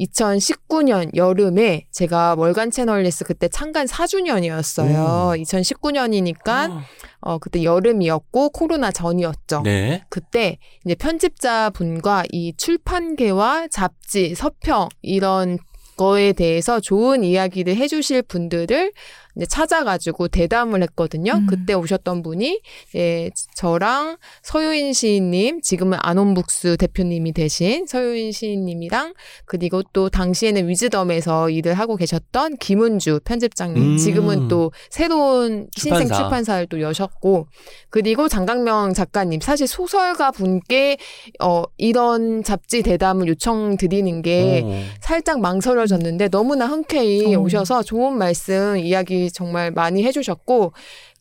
[0.00, 5.40] 2019년 여름에 제가 월간 채널리스 그때 창간 4주년이었어요.
[5.42, 6.80] 2019년이니까 어.
[7.20, 9.62] 어 그때 여름이었고 코로나 전이었죠.
[9.62, 10.04] 네.
[10.08, 15.58] 그때 이제 편집자 분과 이 출판계와 잡지, 서평 이런
[15.96, 18.92] 거에 대해서 좋은 이야기를 해주실 분들을
[19.36, 21.32] 이제 찾아가지고 대담을 했거든요.
[21.34, 21.46] 음.
[21.46, 22.60] 그때 오셨던 분이
[22.94, 29.14] 예, 저랑 서유인 시인님, 지금은 아논북스 대표님이 되신 서유인 시인님이랑
[29.44, 33.96] 그리고 또 당시에는 위즈덤에서 일을 하고 계셨던 김은주 편집장님, 음.
[33.96, 36.14] 지금은 또 새로운 신생 출판사.
[36.14, 37.46] 출판사를 또 여셨고
[37.90, 40.96] 그리고 장강명 작가님 사실 소설가 분께
[41.40, 44.72] 어 이런 잡지 대담을 요청드리는 게 오.
[45.00, 47.40] 살짝 망설여졌는데 너무나 흔쾌히 어.
[47.40, 50.72] 오셔서 좋은 말씀 이야기 정말 많이 해주셨고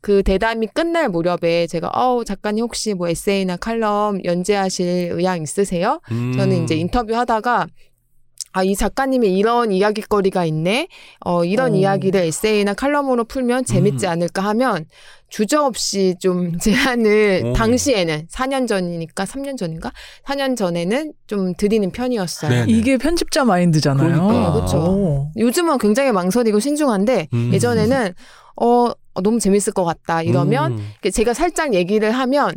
[0.01, 5.99] 그 대담이 끝날 무렵에 제가 어우 작가님 혹시 뭐 에세이나 칼럼 연재하실 의향 있으세요?
[6.12, 6.31] 음.
[6.38, 7.67] 저는 이제 인터뷰하다가
[8.51, 10.88] 아, 이 작가님의 이런 이야기거리가 있네.
[11.21, 11.75] 어, 이런 어.
[11.75, 14.12] 이야기를 에세이나 칼럼으로 풀면 재밌지 음.
[14.12, 14.85] 않을까 하면
[15.29, 17.53] 주저없이 좀 제안을 오.
[17.53, 19.91] 당시에는 4년 전이니까 3년 전인가?
[20.25, 22.65] 4년 전에는 좀 드리는 편이었어요.
[22.65, 22.65] 네.
[22.67, 24.27] 이게 편집자 마인드잖아요.
[24.27, 24.65] 그러니까.
[24.65, 24.77] 네.
[24.77, 25.31] 오.
[25.38, 27.51] 요즘은 굉장히 망설이고 신중한데 음.
[27.53, 28.13] 예전에는
[28.62, 31.09] 어, 어, 너무 재밌을 것 같다 이러면 음.
[31.12, 32.55] 제가 살짝 얘기를 하면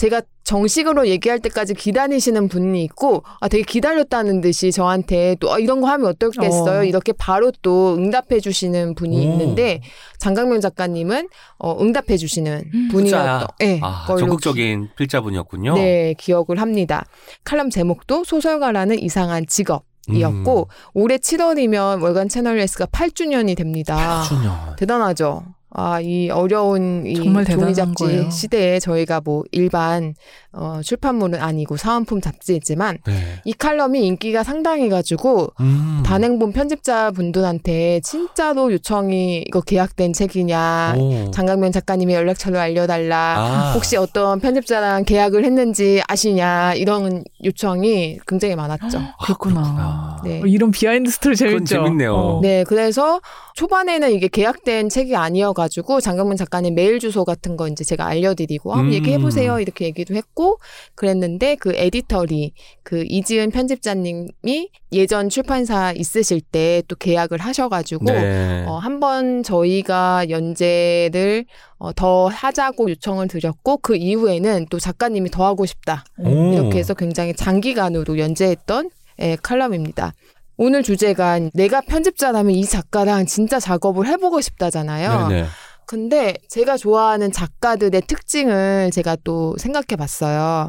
[0.00, 5.82] 제가 정식으로 얘기할 때까지 기다리시는 분이 있고 아 되게 기다렸다는 듯이 저한테 또 아, 이런
[5.82, 6.84] 거 하면 어떻겠어요 어.
[6.84, 9.20] 이렇게 바로 또 응답해 주시는 분이 오.
[9.20, 9.82] 있는데
[10.16, 15.74] 장강명 작가님은 어, 응답해 주시는 음, 분이었던 네, 아, 걸로 적극적인 필자분이었군요.
[15.74, 17.04] 네, 기억을 합니다.
[17.44, 20.90] 칼럼 제목도 소설가라는 이상한 직업 이었고 음.
[20.94, 24.24] 올해 7월이면 월간 채널 S가 8주년이 됩니다.
[24.24, 24.76] 8주년.
[24.76, 25.44] 대단하죠.
[25.72, 28.30] 아, 이 어려운 이 정말 종이 잡지 거예요.
[28.30, 30.14] 시대에 저희가 뭐 일반
[30.52, 33.12] 어, 출판물은 아니고 사은품 잡지이지만 네.
[33.44, 36.02] 이 칼럼이 인기가 상당해가지고 음.
[36.04, 41.30] 단행본 편집자 분들한테 진짜로 요청이 이거 계약된 책이냐 오.
[41.30, 43.72] 장강명 작가님의 연락처를 알려달라 아.
[43.72, 48.98] 혹시 어떤 편집자랑 계약을 했는지 아시냐 이런 요청이 굉장히 많았죠.
[48.98, 50.20] 아, 그렇구나.
[50.24, 50.42] 네.
[50.42, 51.64] 어, 이런 비하인드 스토리 재밌죠.
[51.64, 52.12] 재밌네요.
[52.12, 52.40] 어.
[52.42, 53.20] 네, 그래서
[53.60, 58.86] 초반에는 이게 계약된 책이 아니어가지고 장강명 작가님 메일 주소 같은 거 이제 제가 알려드리고 한번
[58.88, 58.92] 음.
[58.94, 60.58] 얘기해보세요 이렇게 얘기도 했고
[60.94, 68.64] 그랬는데 그 에디터리 그 이지은 편집자님이 예전 출판사 있으실 때 또 계약을 하셔가지고 네.
[68.66, 71.44] 어, 한번 저희가 연재를
[71.78, 76.52] 어, 더 하자고 요청을 드렸고 그 이후에는 또 작가님이 더 하고 싶다 오.
[76.54, 80.14] 이렇게 해서 굉장히 장기간으로 연재했던 예, 칼럼입니다.
[80.62, 85.28] 오늘 주제가 내가 편집자라면 이 작가랑 진짜 작업을 해보고 싶다잖아요.
[85.28, 85.46] 네네.
[85.86, 90.68] 근데 제가 좋아하는 작가들의 특징을 제가 또 생각해 봤어요.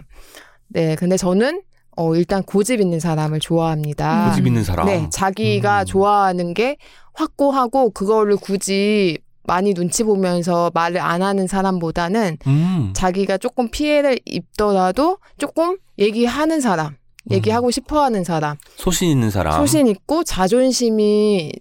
[0.70, 1.62] 네, 근데 저는
[1.98, 4.30] 어, 일단 고집 있는 사람을 좋아합니다.
[4.30, 4.88] 고집 있는 사람.
[4.88, 5.86] 네, 자기가 음.
[5.86, 6.78] 좋아하는 게
[7.14, 12.94] 확고하고 그거를 굳이 많이 눈치 보면서 말을 안 하는 사람보다는 음.
[12.96, 16.96] 자기가 조금 피해를 입더라도 조금 얘기하는 사람,
[17.30, 19.60] 얘기하고 싶어 하는 사람, 소신 있는 사람.
[19.60, 21.52] 소신 있고 자존심이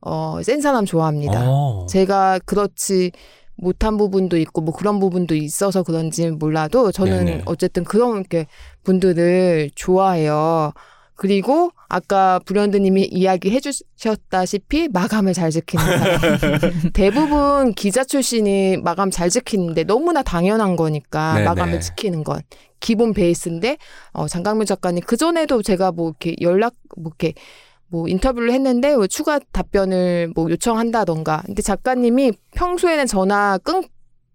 [0.00, 1.42] 어, 센 사람 좋아합니다.
[1.50, 1.86] 어.
[1.88, 3.10] 제가 그렇지
[3.56, 7.42] 못한 부분도 있고 뭐 그런 부분도 있어서 그런지 몰라도 저는 네네.
[7.46, 8.46] 어쨌든 그런 게
[8.84, 10.72] 분들을 좋아해요.
[11.16, 16.20] 그리고 아까 불현드님이 이야기해 주셨다시피 마감을 잘 지키는 사람.
[16.92, 21.44] 대부분 기자 출신이 마감 잘 지키는데 너무나 당연한 거니까 네네.
[21.46, 22.42] 마감을 지키는 건
[22.80, 23.78] 기본 베이스인데
[24.12, 27.32] 어, 장강민 작가님 그 전에도 제가 뭐 이렇게 연락 뭐 이렇게
[27.88, 31.42] 뭐 인터뷰를 했는데 뭐 추가 답변을 뭐 요청한다던가.
[31.46, 33.82] 근데 작가님이 평소에는 전화 끊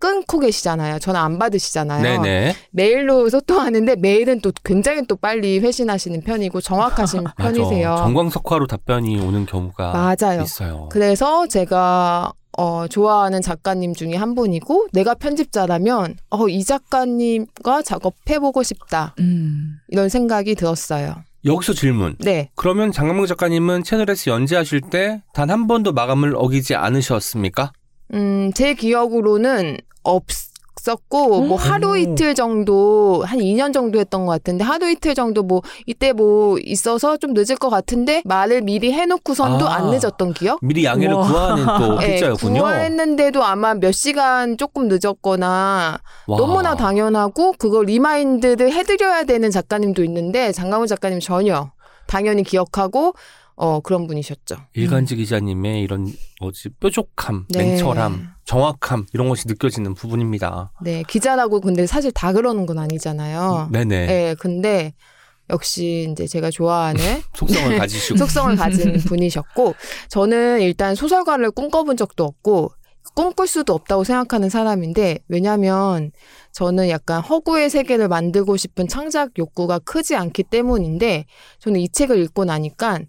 [0.02, 1.00] 끊고 계시잖아요.
[1.00, 2.02] 전화 안 받으시잖아요.
[2.04, 2.56] 네네.
[2.72, 7.90] 메일로 소통하는데 메일은 또 굉장히 또 빨리 회신하시는 편이고 정확하신 편이세요.
[7.92, 8.04] 맞아.
[8.04, 10.42] 정광석화로 답변이 오는 경우가 맞아요.
[10.42, 10.90] 있어요.
[10.92, 19.16] 그래서 제가 어, 좋아하는 작가님 중에 한 분이고 내가 편집자라면 어, 이 작가님과 작업해보고 싶다
[19.20, 19.78] 음.
[19.88, 21.16] 이런 생각이 들었어요.
[21.46, 22.16] 여기서 질문.
[22.20, 22.50] 네.
[22.56, 27.72] 그러면 장강명 작가님은 채널예스에서 연재하실 때 단 한 번도 마감을 어기지 않으셨습니까?
[28.14, 31.96] 음, 제 기억으로는 없었고, 뭐 하루 오.
[31.96, 37.18] 이틀 정도, 한 2년 정도 했던 것 같은데, 하루 이틀 정도 뭐, 이때 뭐 있어서
[37.18, 39.76] 좀 늦을 것 같은데, 말을 미리 해놓고선도 아.
[39.76, 40.60] 안 늦었던 기억?
[40.62, 41.28] 미리 양해를 우와.
[41.28, 42.60] 구하는 또 예, 필자였군요.
[42.62, 46.38] 구했는데도 아마 몇 시간 조금 늦었거나, 와.
[46.38, 51.72] 너무나 당연하고, 그걸 remind를 해드려야 되는 작가님도 있는데, 장강명 작가님 전혀
[52.08, 53.14] 당연히 기억하고,
[53.62, 54.58] 어, 그런 분이셨죠.
[54.74, 57.60] 일간지 기자님의 이런 뭐지 뾰족함, 네.
[57.60, 60.72] 냉철함, 정확함 이런 것이 느껴지는 부분입니다.
[60.82, 63.70] 네, 기자라고 근데 사실 다 그러는 건 아니잖아요.
[63.72, 64.06] 네네.
[64.08, 64.96] 네, 근데
[65.52, 67.00] 역시 이제 제가 좋아하는
[67.38, 69.76] 속성을 가지시고 속성을 가진 분이셨고
[70.10, 72.72] 저는 일단 소설가를 꿈꿔본 적도 없고
[73.14, 76.12] 꿈꿀 수도 없다고 생각하는 사람인데 왜냐하면
[76.52, 81.26] 저는 약간 허구의 세계를 만들고 싶은 창작 욕구가 크지 않기 때문인데
[81.60, 83.02] 저는 이 책을 읽고 나니까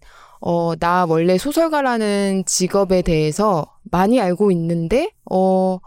[0.45, 5.79] 어, 나 원래 소설가라는 직업에 대해서 많이 알고 있는데 어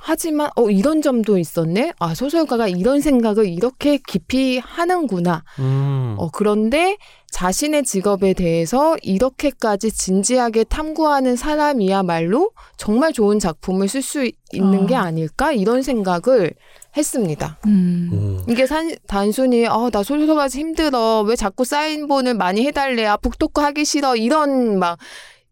[0.00, 1.92] 하지만 어 이런 점도 있었네.
[1.98, 5.44] 아 소설가가 이런 생각을 이렇게 깊이 하는구나.
[5.60, 6.14] 음.
[6.18, 6.96] 어, 그런데
[7.30, 14.86] 자신의 직업에 대해서 이렇게까지 진지하게 탐구하는 사람이야말로 정말 좋은 작품을 쓸 수 있는 아.
[14.86, 15.52] 게 아닐까?
[15.52, 16.54] 이런 생각을
[16.98, 17.58] 했습니다.
[17.66, 18.10] 음.
[18.46, 18.50] 오.
[18.50, 21.22] 이게 산, 단순히, 어, 나 소설가지 힘들어.
[21.22, 23.06] 왜 자꾸 사인본을 많이 해달래?
[23.06, 24.16] 아, 북토크 하기 싫어.
[24.16, 24.98] 이런 막,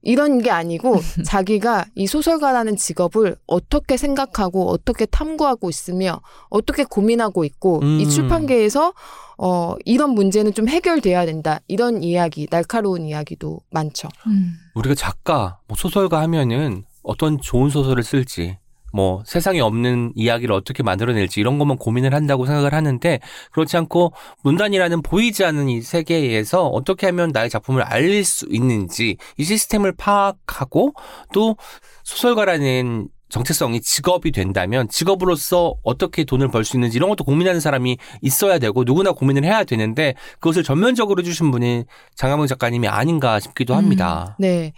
[0.07, 7.81] 이런 게 아니고 자기가 이 소설가라는 직업을 어떻게 생각하고 어떻게 탐구하고 있으며 어떻게 고민하고 있고
[7.81, 7.99] 음.
[8.01, 8.93] 이 출판계에서
[9.39, 14.09] 어 이런 문제는 좀 해결돼야 된다 이런 이야기 날카로운 이야기도 많죠.
[14.29, 14.55] 음.
[14.75, 18.59] 우리가 작가, 뭐 소설가 하면은 어떤 좋은 소설을 쓸지,
[18.93, 23.21] 뭐 세상에 없는 이야기를 어떻게 만들어낼지 이런 것만 고민을 한다고 생각을 하는데
[23.53, 29.45] 그렇지 않고 문단이라는 보이지 않는 이 세계에서 어떻게 하면 나의 작품을 알릴 수 있는지 이
[29.45, 30.95] 시스템을 파악하고
[31.33, 31.57] 또
[32.05, 38.59] 소설가라는 정체성이 직업이 된다면 직업으로서 어떻게 돈을 벌 수 있는지 이런 것도 고민하는 사람이 있어야
[38.61, 44.37] 되고 누구나 고민을 해야 되는데 그것을 전면적으로 해주신 분이 장하명 작가님이 아닌가 싶기도 합니다.
[44.39, 44.73] 네.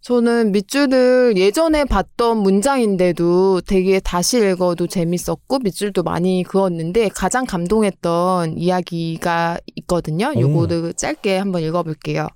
[0.00, 9.58] 저는 밑줄을 예전에 봤던 문장인데도 되게 다시 읽어도 재밌었고 밑줄도 많이 그었는데 가장 감동했던 이야기가
[9.76, 10.32] 있거든요.
[10.34, 10.40] 오.
[10.40, 12.28] 요거를 짧게 한번 읽어볼게요.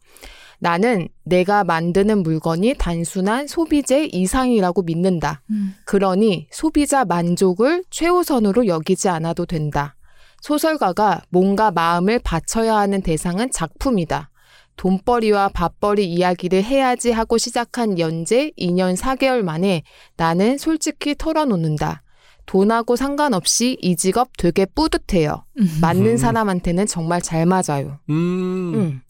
[0.58, 5.42] 나는 내가 만드는 물건이 단순한 소비재 이상이라고 믿는다.
[5.50, 5.74] 음.
[5.86, 9.96] 그러니 소비자 만족을 최우선으로 여기지 않아도 된다.
[10.40, 14.30] 소설가가 뭔가 마음을 바쳐야 하는 대상은 작품이다.
[14.76, 19.82] 돈벌이와 밥벌이 이야기를 해야지 하고 시작한 연재 2년 4개월 만에
[20.16, 22.02] 나는 솔직히 털어놓는다.
[22.46, 25.44] 돈하고 상관없이 이 직업 되게 뿌듯해요.
[25.80, 27.98] 맞는 사람한테는 정말 잘 맞아요.
[28.10, 28.74] 음.
[28.74, 29.02] 음.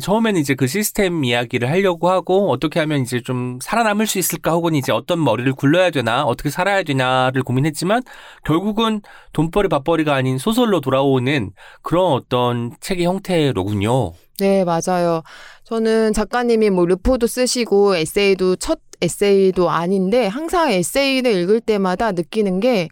[0.00, 4.74] 처음에는 이제 그 시스템 이야기를 하려고 하고 어떻게 하면 이제 좀 살아남을 수 있을까 혹은
[4.74, 8.02] 이제 어떤 머리를 굴려야 되나 어떻게 살아야 되나를 고민했지만
[8.44, 9.00] 결국은
[9.32, 14.12] 돈벌이 밥벌이가 아닌 소설로 돌아오는 그런 어떤 책의 형태로군요.
[14.38, 15.22] 네, 맞아요.
[15.64, 22.88] 저는 작가님이 뭐 르포도 쓰시고 에세이도 첫 에세이도 아닌데 항상 에세이를 읽을 때마다 느끼는 게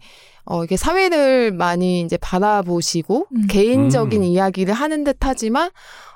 [0.49, 3.47] 어, 이게 사회를 많이 이제 바라보시고 음.
[3.49, 4.25] 개인적인 음.
[4.25, 5.69] 이야기를 하는 듯 하지만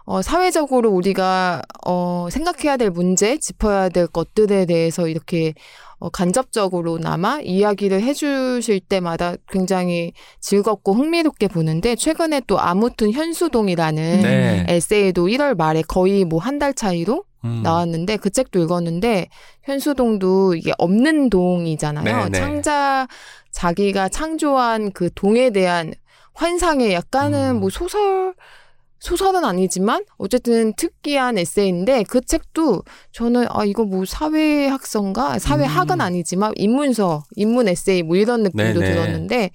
[0.06, 5.54] 어, 사회적으로 우리가 어, 생각해야 될 문제, 짚어야 될 것들에 대해서 이렇게
[6.00, 14.66] 어, 간접적으로나마 이야기를 해주실 때마다 굉장히 즐겁고 흥미롭게 보는데 최근에 또 아무튼 현수동이라는 네.
[14.68, 17.62] 에세이도 1월 말에 거의 뭐 한 달 차이로 음.
[17.64, 19.30] 나왔는데 그 책도 읽었는데
[19.64, 22.04] 현수동도 이게 없는 동이잖아요.
[22.04, 22.40] 네, 네.
[22.40, 23.08] 창자
[23.52, 25.94] 자기가 창조한 그 동에 대한
[26.34, 27.60] 환상에 약간은 음.
[27.60, 28.34] 뭐 소설
[29.00, 36.02] 소설은 아니지만 어쨌든 특이한 에세이인데 그 책도 저는 아 이거 뭐 사회학서인가 사회학은 음.
[36.02, 38.94] 아니지만 인문서 인문 에세이 뭐 이런 느낌도 네네.
[38.94, 39.52] 들었는데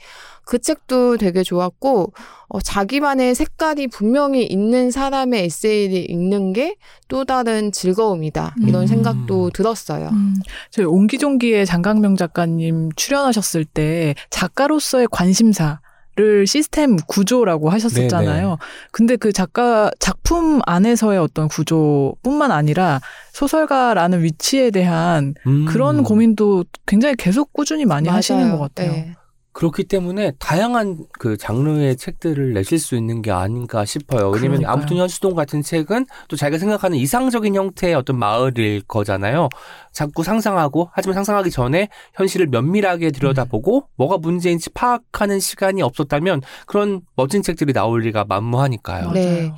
[0.46, 2.14] 그 책도 되게 좋았고
[2.48, 6.76] 어, 자기만의 색깔이 분명히 있는 사람의 에세이를 읽는 게
[7.08, 8.86] 또 다른 즐거움이다 이런 음.
[8.86, 10.08] 생각도 들었어요.
[10.08, 10.34] 음,
[10.70, 15.80] 저희 옹기종기의 장강명 작가님 출연하셨을 때 작가로서의 관심사
[16.18, 18.56] 를 시스템 구조라고 하셨었잖아요.
[18.90, 23.02] 근데 그 작가 작품 안에서의 어떤 구조뿐만 아니라
[23.34, 25.66] 소설가라는 위치에 대한 음.
[25.66, 28.56] 그런 고민도 굉장히 계속 꾸준히 많이 하시는 맞아요.
[28.56, 28.92] 것 같아요.
[28.92, 29.14] 네.
[29.56, 34.28] 그렇기 때문에 다양한 그 장르의 책들을 내실 수 있는 게 아닌가 싶어요.
[34.28, 34.70] 왜냐면 그러니까요.
[34.70, 39.48] 아무튼 현수동 같은 책은 또 자기가 생각하는 이상적인 형태의 어떤 마을일 거잖아요.
[39.92, 43.82] 자꾸 상상하고 하지만 상상하기 전에 현실을 면밀하게 들여다보고 음.
[43.96, 49.12] 뭐가 문제인지 파악하는 시간이 없었다면 그런 멋진 책들이 나올 리가 만무하니까요.
[49.12, 49.24] 네.
[49.24, 49.56] 맞아요.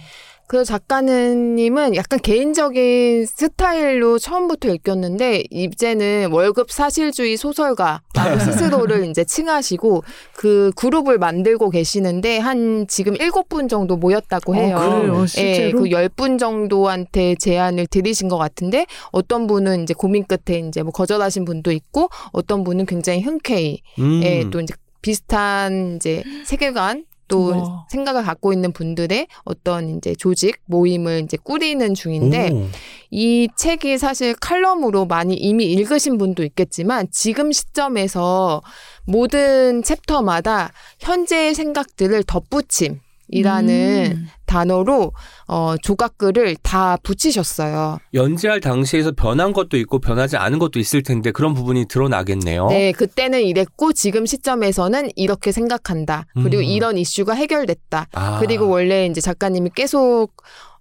[0.49, 10.73] 그 작가님은 약간 개인적인 스타일로 처음부터 읽혔는데 이제는 월급 사실주의 소설가라고 스스로를 이제 칭하시고 그
[10.75, 14.77] 그룹을 만들고 계시는데 한 지금 일곱 분 정도 모였다고 해요.
[14.79, 15.27] 어, 그래요?
[15.27, 15.83] 실제로?
[15.83, 21.45] 그열 분 정도한테 제안을 드리신 것 같은데 어떤 분은 이제 고민 끝에 이제 뭐 거절하신
[21.45, 24.23] 분도 있고 어떤 분은 굉장히 흔쾌히 음.
[24.25, 24.73] 예, 또 이제
[25.03, 27.87] 비슷한 이제 세계관 또 우와.
[27.91, 32.69] 생각을 갖고 있는 분들의 어떤 이제 조직 모임을 이제 꾸리는 중인데 오.
[33.11, 38.63] 이 책이 사실 칼럼으로 많이 이미 읽으신 분도 있겠지만 지금 시점에서
[39.05, 44.29] 모든 챕터마다 현재의 생각들을 덧붙임 이라는 음.
[44.49, 45.13] 단어로
[45.47, 47.99] 어 조각글을 다 붙이셨어요.
[48.15, 52.69] 연재할 당시에서 변한 것도 있고 변하지 않은 것도 있을 텐데 그런 부분이 드러나겠네요.
[52.69, 56.27] 네, 그때는 이랬고 지금 시점에서는 이렇게 생각한다.
[56.35, 56.65] 그리고 음.
[56.65, 58.09] 이런 이슈가 해결됐다.
[58.13, 58.39] 아.
[58.41, 60.33] 그리고 원래 이제 작가님이 계속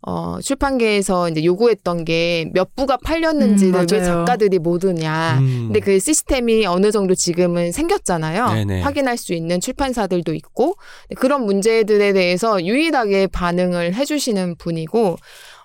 [0.02, 4.04] 어, 출판계에서 이제 요구했던 게 몇 부가 팔렸는지를 음, 왜.
[4.04, 5.40] 작가들이 모르냐.
[5.40, 5.64] 음.
[5.68, 8.54] 근데 그 시스템이 어느 정도 지금은 생겼잖아요.
[8.54, 8.82] 네네.
[8.82, 10.76] 확인할 수 있는 출판사들도 있고
[11.18, 15.18] 그런 문제들에 대해서 유일하게 반응을 해주시는 분이고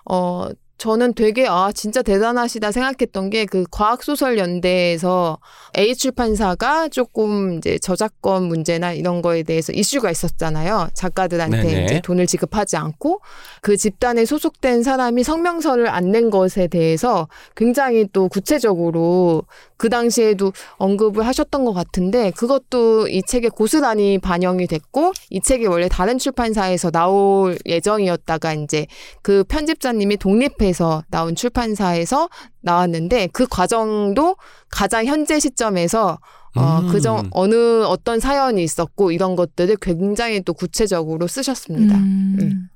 [0.09, 5.37] 어 저는 되게 아 진짜 대단하시다 생각했던 게 그 과학소설 연대에서
[5.77, 10.89] A 출판사가 조금 이제 저작권 문제나 이런 거에 대해서 이슈가 있었잖아요.
[10.93, 11.85] 작가들한테 네네.
[11.85, 13.21] 이제 돈을 지급하지 않고
[13.61, 19.43] 그 집단에 소속된 사람이 성명서를 안 낸 것에 대해서 굉장히 또 구체적으로
[19.83, 25.89] 그 당시에도 언급을 하셨던 것 같은데 그것도 이 책에 고스란히 반영이 됐고 이 책이 원래
[25.89, 28.87] 다른 출판사에서 나올 예정이었다가 이제
[29.21, 32.29] 그 편집자님이 독립해서 나온 출판사에서
[32.61, 34.37] 나왔는데 그 과정도
[34.69, 36.17] 가장 현재 시점에서
[36.55, 36.87] 어, 음.
[36.87, 41.95] 그정 어느 어떤 사연이 있었고 이런 것들을 굉장히 또 구체적으로 쓰셨습니다.
[41.95, 42.37] 음.
[42.39, 42.69] 음.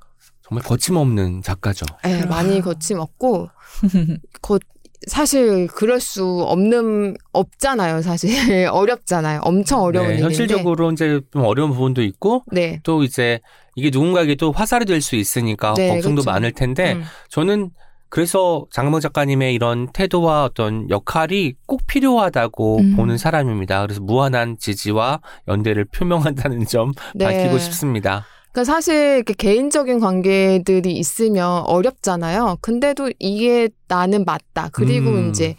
[0.47, 1.85] 정말 거침없는 작가죠.
[2.05, 3.49] 예, 많이 거침없고
[4.41, 4.59] 거,
[5.05, 8.01] 사실 그럴 수 없는 없잖아요.
[8.01, 8.31] 사실
[8.71, 9.41] 어렵잖아요.
[9.43, 10.23] 엄청 어려운 네, 일인데.
[10.25, 12.79] 현실적으로 이제 좀 어려운 부분도 있고 네.
[12.83, 13.39] 또 이제
[13.75, 16.31] 이게 누군가에게 또 화살이 될 수 있으니까 네, 걱정도 그렇죠.
[16.31, 17.03] 많을 텐데 음.
[17.29, 17.69] 저는
[18.09, 22.95] 그래서 장명 작가님의 이런 태도와 어떤 역할이 꼭 필요하다고 음.
[22.95, 23.81] 보는 사람입니다.
[23.81, 27.25] 그래서 무한한 지지와 연대를 표명한다는 점 네.
[27.25, 28.25] 밝히고 싶습니다.
[28.57, 32.57] 그러니까 사실 이렇게 개인적인 관계들이 있으면 어렵잖아요.
[32.61, 34.69] 근데도 이게 나는 맞다.
[34.71, 35.29] 그리고 음.
[35.29, 35.55] 이제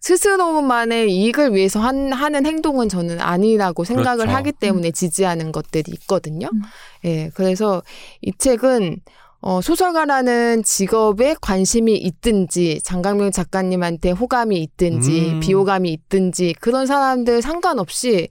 [0.00, 4.36] 스스로만의 이익을 위해서 한, 하는 행동은 저는 아니라고 생각을 그렇죠.
[4.36, 6.48] 하기 때문에 지지하는 것들이 있거든요.
[6.52, 6.62] 음.
[7.04, 7.82] 예, 그래서
[8.20, 8.96] 이 책은
[9.40, 15.40] 어, 소설가라는 직업에 관심이 있든지, 장강명 작가님한테 호감이 있든지, 음.
[15.40, 18.28] 비호감이 있든지, 그런 사람들 상관없이,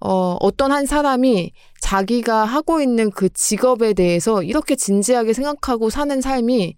[0.00, 6.76] 어, 어떤 한 사람이 자기가 하고 있는 그 직업에 대해서 이렇게 진지하게 생각하고 사는 삶이,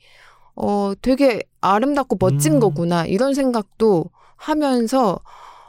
[0.57, 2.61] 어, 되게 아름답고 멋진 음.
[2.61, 4.07] 거구나, 이런 생각도
[4.37, 5.20] 하면서,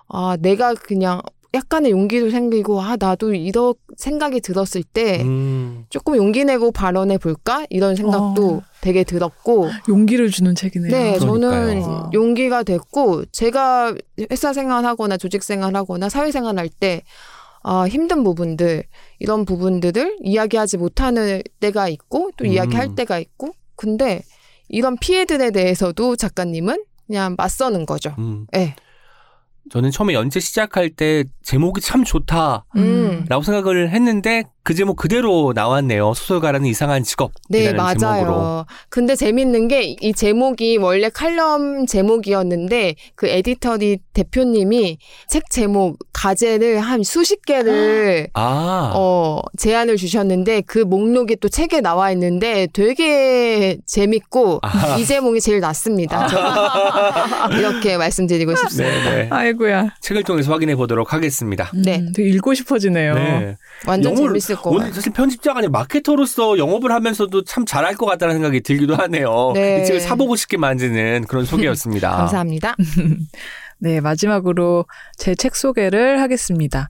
[0.08, 1.22] 아, 내가 그냥
[1.54, 7.68] 약간의 용기도 생기고, 아, 나도 이런 생각이 들었을 때, 음, 조금 용기 내고 발언해 볼까
[7.70, 8.62] 이런 생각도 어.
[8.82, 10.92] 되게 들었고 용기를 주는 책이네요.
[10.92, 12.10] 네 저는 그러니까요.
[12.14, 13.96] 용기가 됐고 제가
[14.32, 17.04] 회사 생활하거나 조직 생활하거나 사회 생활할 때
[17.64, 18.84] 아, 힘든 부분들
[19.20, 22.52] 이런 부분들을 이야기하지 못하는 때가 있고 또 음.
[22.52, 24.22] 이야기할 때가 있고 근데
[24.68, 28.14] 이런 피해들에 대해서도 작가님은 그냥 맞서는 거죠.
[28.20, 28.48] 음.
[28.52, 28.76] 네.
[29.72, 32.66] 저는 처음에 연재 시작할 때 제목이 참 좋다.
[32.76, 33.26] 음.
[33.30, 36.14] 라고 생각을 했는데 그 제목 그대로 나왔네요.
[36.14, 37.32] 소설가라는 이상한 직업.
[37.50, 37.98] 네, 맞아요.
[37.98, 38.66] 제목으로.
[38.90, 44.98] 근데 재밌는 게 이 제목이 원래 칼럼 제목이었는데 그 에디터리 대표님이
[45.28, 48.92] 책 제목 가제를 한 수십 개를 아.
[48.96, 54.98] 어, 제안을 주셨는데 그 목록이 또 책에 나와 있는데 되게 재밌고 아.
[54.98, 56.28] 이 제목이 제일 낫습니다.
[56.28, 59.10] 저는 이렇게 말씀드리고 싶습니다.
[59.12, 59.30] 네, 네.
[59.54, 59.96] 아이고야.
[60.02, 61.72] 책을 통해서 확인해 보도록 하겠습니다.
[61.74, 62.00] 네.
[62.00, 63.14] 음, 되게 읽고 싶어지네요.
[63.16, 63.58] 네.
[63.88, 64.94] 완전 영어를- 재밌을 것 오늘 같아요.
[64.96, 69.52] 사실 편집자가 아니라 마케터로서 영업을 하면서도 참 잘할 것 같다는 생각이 들기도 하네요.
[69.54, 69.82] 네.
[69.82, 72.10] 이 책을 사보고 싶게 만드는 그런 소개였습니다.
[72.18, 72.76] 감사합니다.
[73.80, 74.86] 네, 마지막으로
[75.18, 76.90] 제 책 소개를 하겠습니다.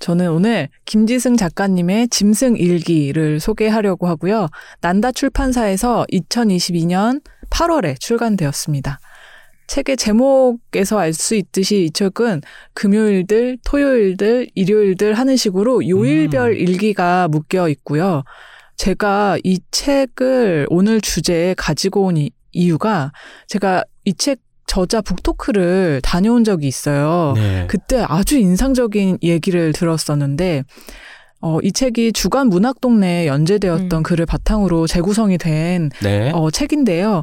[0.00, 4.48] 저는 오늘 김지승 작가님의 짐승 일기를 소개하려고 하고요.
[4.80, 7.20] 난다 출판사에서 2022년
[7.50, 8.98] 8월에 출간되었습니다.
[9.66, 12.42] 책의 제목에서 알 수 있듯이 이 책은
[12.74, 16.56] 금요일들, 토요일들, 일요일들 하는 식으로 요일별 음.
[16.56, 18.22] 일기가 묶여 있고요.
[18.76, 23.12] 제가 이 책을 오늘 주제에 가지고 온 이- 이유가
[23.46, 27.34] 제가 이책 저자 북토크를 다녀온 적이 있어요.
[27.36, 27.66] 네.
[27.68, 30.64] 그때 아주 인상적인 얘기를 들었었는데,
[31.40, 34.02] 어, 이 책이 주간 문학 동네에 연재되었던 음.
[34.02, 36.30] 글을 바탕으로 재구성이 된 네.
[36.32, 37.22] 어, 책인데요.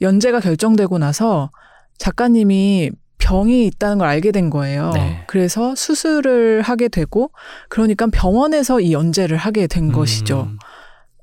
[0.00, 1.50] 연재가 결정되고 나서
[1.98, 4.90] 작가님이 병이 있다는 걸 알게 된 거예요.
[4.94, 5.22] 네.
[5.26, 7.30] 그래서 수술을 하게 되고,
[7.68, 10.48] 그러니까 병원에서 이 연재를 하게 된 것이죠.
[10.48, 10.58] 음.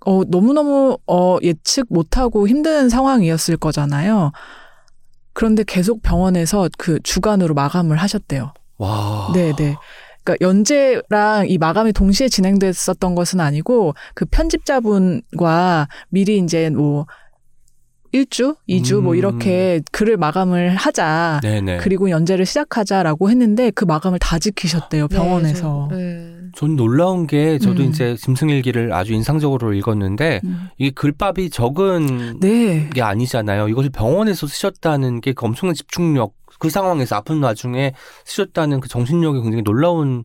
[0.05, 4.31] 어, 너무너무, 어, 예측 못하고 힘든 상황이었을 거잖아요.
[5.33, 8.53] 그런데 계속 병원에서 그 주간으로 마감을 하셨대요.
[8.77, 9.31] 와.
[9.33, 9.75] 네네.
[10.23, 17.05] 그러니까 연재랑 이 마감이 동시에 진행됐었던 것은 아니고 그 편집자분과 미리 이제 뭐
[18.13, 19.17] 1주, 2주 뭐 음.
[19.17, 21.39] 이렇게 글을 마감을 하자.
[21.43, 21.77] 네네.
[21.77, 25.87] 그리고 연재를 시작하자라고 했는데 그 마감을 다 지키셨대요, 병원에서.
[25.91, 26.33] 네, 저- 네.
[26.55, 27.89] 전 놀라운 게 저도 음.
[27.89, 30.69] 이제 짐승일기를 아주 인상적으로 읽었는데 음.
[30.77, 32.89] 이게 글밥이 적은 네.
[32.93, 33.67] 게 아니잖아요.
[33.69, 37.93] 이것을 병원에서 쓰셨다는 게 그 엄청난 집중력, 그 상황에서 아픈 와중에
[38.25, 40.23] 쓰셨다는 그 정신력이 굉장히 놀라운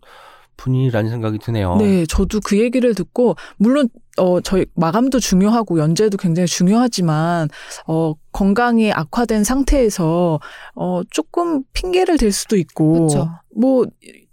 [0.56, 1.76] 분이라는 생각이 드네요.
[1.76, 3.88] 네, 저도 그 얘기를 듣고 물론
[4.18, 7.48] 어 저희 마감도 중요하고 연재도 굉장히 중요하지만
[7.86, 10.38] 어 건강이 악화된 상태에서
[10.74, 13.30] 어 조금 핑계를 댈 수도 있고 그쵸.
[13.56, 13.86] 뭐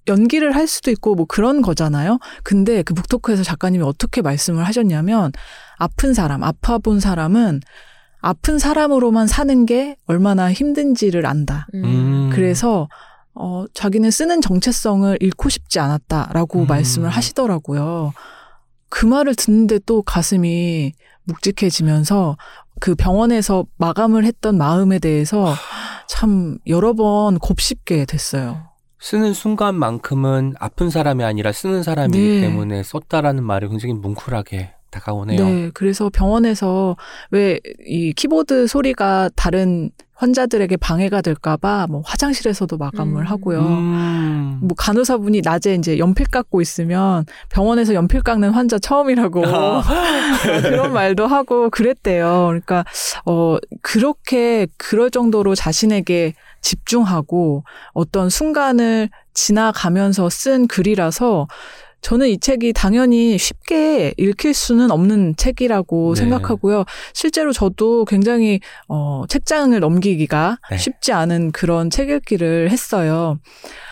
[0.08, 2.20] 연기를 할 수도 있고 뭐 그런 거잖아요.
[2.44, 5.32] 근데 그 북토크에서 작가님이 어떻게 말씀을 하셨냐면
[5.78, 7.62] 아픈 사람, 아파 본 사람은
[8.22, 11.68] 아픈 사람으로만 사는 게 얼마나 힘든지를 안다.
[11.74, 11.84] 음.
[11.86, 12.30] 음.
[12.34, 12.90] 그래서
[13.40, 16.68] 어 자기는 쓰는 정체성을 잃고 싶지 않았다라고 음.
[16.68, 18.14] 말씀을 하시더라고요.
[18.90, 20.92] 그 말을 듣는데 또 가슴이
[21.24, 22.38] 묵직해지면서
[22.82, 25.54] 그 병원에서 마감을 했던 마음에 대해서
[26.08, 28.68] 참 여러 번 곱씹게 됐어요.
[29.00, 32.42] 쓰는 순간만큼은 아픈 사람이 아니라 쓰는 사람이기 네.
[32.42, 35.46] 때문에 썼다라는 말이 굉장히 뭉클하게 다가오네요.
[35.46, 36.98] 네, 그래서 병원에서
[37.32, 43.26] 왜 이 키보드 소리가 다른 환자들에게 방해가 될까봐 뭐 화장실에서도 마감을 음.
[43.26, 43.62] 하고요.
[43.62, 44.60] 음.
[44.62, 49.82] 뭐 간호사분이 낮에 이제 연필 깎고 있으면 병원에서 연필 깎는 환자 처음이라고 어,
[50.62, 52.48] 그런 말도 하고 그랬대요.
[52.48, 52.84] 그러니까
[53.26, 57.64] 어 그렇게 그럴 정도로 자신에게 집중하고
[57.94, 61.48] 어떤 순간을 지나가면서 쓴 글이라서
[62.02, 66.22] 저는 이 책이 당연히 쉽게 읽힐 수는 없는 책이라고 네.
[66.22, 66.86] 생각하고요.
[67.14, 70.78] 실제로 저도 굉장히 어 책장을 넘기기가 네.
[70.78, 73.40] 쉽지 않은 그런 책 읽기를 했어요.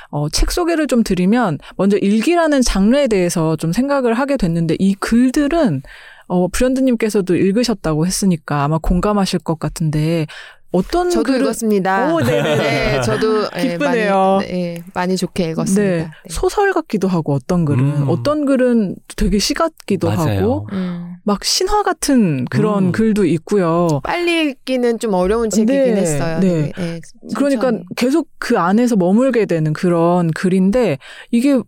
[0.09, 5.81] 어, 책 소개를 좀 드리면 먼저 일기라는 장르에 대해서 좀 생각을 하게 됐는데 이 글들은
[6.27, 10.27] 어, 브랜드님께서도 읽으셨다고 했으니까 아마 공감하실 것 같은데
[10.71, 12.13] 어떤 저도 글은 읽었습니다.
[12.13, 12.55] 오, 네네.
[12.57, 14.39] 네, 저도 예, 기쁘네요.
[14.41, 15.81] 많이, 네, 많이 좋게 읽었습니다.
[15.81, 16.09] 네, 네.
[16.29, 18.09] 소설 같기도 하고 어떤 글은 음.
[18.09, 20.39] 어떤 글은 되게 시 같기도 맞아요.
[20.41, 21.15] 하고 음.
[21.23, 22.91] 막 신화 같은 그런 음.
[22.91, 24.01] 글도 있고요.
[24.03, 26.39] 빨리 읽기는 좀 어려운 책이긴 네, 했어요.
[26.41, 26.71] 네.
[26.77, 26.99] 네,
[27.35, 27.85] 그러니까 천천히.
[27.95, 30.97] 계속 그 안에서 머물게 되는 그런 글인데
[31.31, 31.59] 이게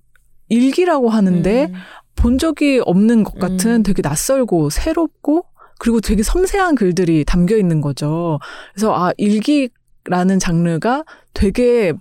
[0.50, 1.74] 일기라고 하는데 음.
[2.20, 3.84] 본 적이 없는 것 같은 음.
[3.84, 5.46] 되게 낯설고 새롭고
[5.80, 8.40] 그리고 되게 섬세한 글들이 담겨 있는 거죠.
[8.74, 11.94] 그래서 아 일기라는 장르가 되게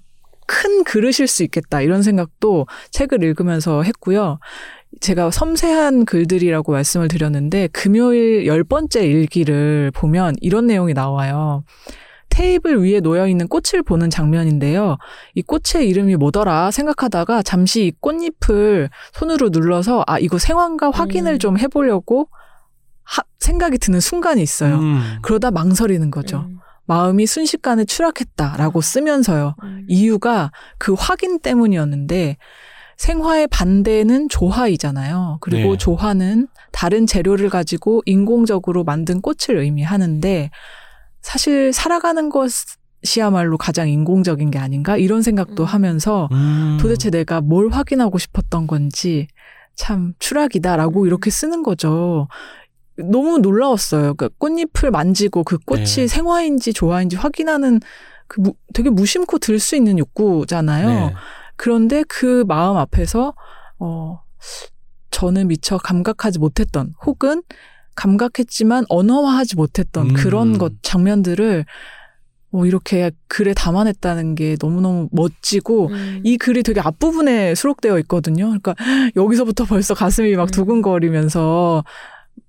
[0.47, 4.41] 큰 그릇일 수 있겠다 이런 생각도 책을 읽으면서 했고요.
[5.01, 11.63] 제가 섬세한 글들이라고 말씀을 드렸는데 금요일 열 번째 일기를 보면 이런 내용이 나와요.
[12.43, 14.97] 테이블 위에 놓여 있는 꽃을 보는 장면인데요.
[15.35, 21.39] 이 꽃의 이름이 뭐더라 생각하다가 잠시 이 꽃잎을 손으로 눌러서 아 이거 생환가 확인을 음.
[21.41, 22.29] 좀 해보려고
[23.03, 24.77] 하- 생각이 드는 순간이 있어요.
[24.79, 25.19] 음.
[25.23, 26.47] 그러다 망설이는 거죠.
[26.49, 26.59] 음.
[26.87, 29.57] 마음이 순식간에 추락했다라고 쓰면서요.
[29.65, 29.85] 음.
[29.89, 32.37] 이유가 그 확인 때문이었는데
[32.99, 35.39] 생화의 반대는 조화이잖아요.
[35.41, 35.77] 그리고 네.
[35.77, 40.51] 조화는 다른 재료를 가지고 인공적으로 만든 꽃을 의미하는데
[41.33, 45.67] 사실 살아가는 것이야말로 가장 인공적인 게 아닌가 이런 생각도 음.
[45.67, 46.79] 하면서 음.
[46.81, 49.29] 도대체 내가 뭘 확인하고 싶었던 건지
[49.77, 51.07] 참 추락이다라고 음.
[51.07, 52.29] 이렇게 쓰는 거죠.
[52.97, 54.15] 너무 놀라웠어요.
[54.15, 56.07] 그 꽃잎을 만지고 그 꽃이 네.
[56.07, 57.81] 생화인지 조화인지 확인하는
[58.27, 60.89] 그 무- 되게 무심코 들 수 있는 욕구잖아요.
[60.89, 61.15] 네.
[61.57, 63.35] 그런데 그 마음 앞에서
[63.79, 64.23] 어
[65.11, 67.43] 저는 미처 감각하지 못했던 혹은
[67.99, 70.15] 감각했지만 언어화하지 못했던 음.
[70.15, 71.65] 그런 것 장면들을
[72.51, 76.21] 어, 이렇게 글에 담아냈다는 게 너무너무 멋지고 음.
[76.23, 78.47] 이 글이 되게 앞부분에 수록되어 있거든요.
[78.47, 78.75] 그러니까
[79.17, 80.47] 여기서부터 벌써 가슴이 막 음.
[80.47, 81.85] 두근거리면서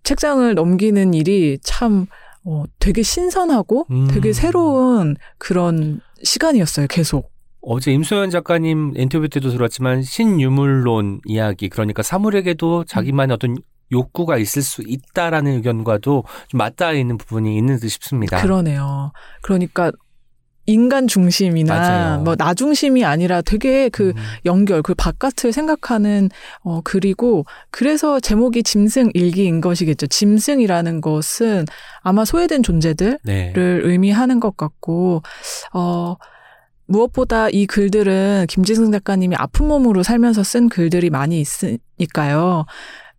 [0.03, 2.05] 책장을 넘기는 일이 참
[2.45, 4.07] 어, 되게 신선하고 음.
[4.07, 6.87] 되게 새로운 그런 시간이었어요.
[6.87, 7.31] 계속.
[7.61, 13.57] 어제 임소연 작가님 인터뷰 때도 들었지만 신유물론 이야기 그러니까 사물에게도 자기만의 어떤
[13.91, 18.41] 욕구가 있을 수 있다라는 의견과도 좀 맞닿아 있는 부분이 있는 듯 싶습니다.
[18.41, 19.11] 그러네요.
[19.41, 19.91] 그러니까
[20.65, 22.21] 인간 중심이나 맞아요.
[22.21, 24.21] 뭐 나 중심이 아니라 되게 그 음.
[24.45, 26.29] 연결, 그 바깥을 생각하는
[26.61, 30.05] 어 글이고 그래서 제목이 짐승 일기인 것이겠죠.
[30.05, 31.65] 짐승이라는 것은
[32.01, 33.53] 아마 소외된 존재들을 네.
[33.55, 35.23] 의미하는 것 같고
[35.73, 36.15] 어
[36.85, 42.65] 무엇보다 이 글들은 김지승 작가님이 아픈 몸으로 살면서 쓴 글들이 많이 있으니까요.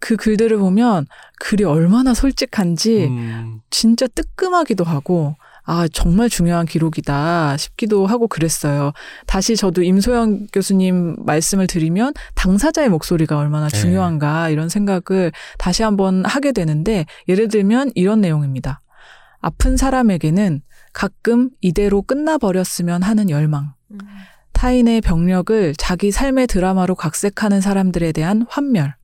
[0.01, 1.07] 그 글들을 보면
[1.39, 3.61] 글이 얼마나 솔직한지 음.
[3.71, 8.93] 진짜 뜨끔하기도 하고 아 정말 중요한 기록이다 싶기도 하고 그랬어요.
[9.27, 13.79] 다시 저도 임소영 교수님 말씀을 드리면 당사자의 목소리가 얼마나 네.
[13.79, 18.81] 중요한가 이런 생각을 다시 한번 하게 되는데 예를 들면 이런 내용입니다.
[19.41, 23.75] 아픈 사람에게는 가끔 이대로 끝나버렸으면 하는 열망.
[23.93, 23.99] 음.
[24.53, 28.95] 타인의 병력을 자기 삶의 드라마로 각색하는 사람들에 대한 환멸.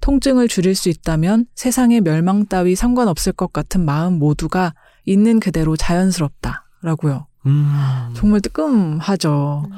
[0.00, 4.74] 통증을 줄일 수 있다면 세상의 멸망 따위 상관없을 것 같은 마음 모두가
[5.04, 7.26] 있는 그대로 자연스럽다라고요.
[7.46, 8.12] 음.
[8.14, 9.64] 정말 뜨끔하죠.
[9.66, 9.72] 음.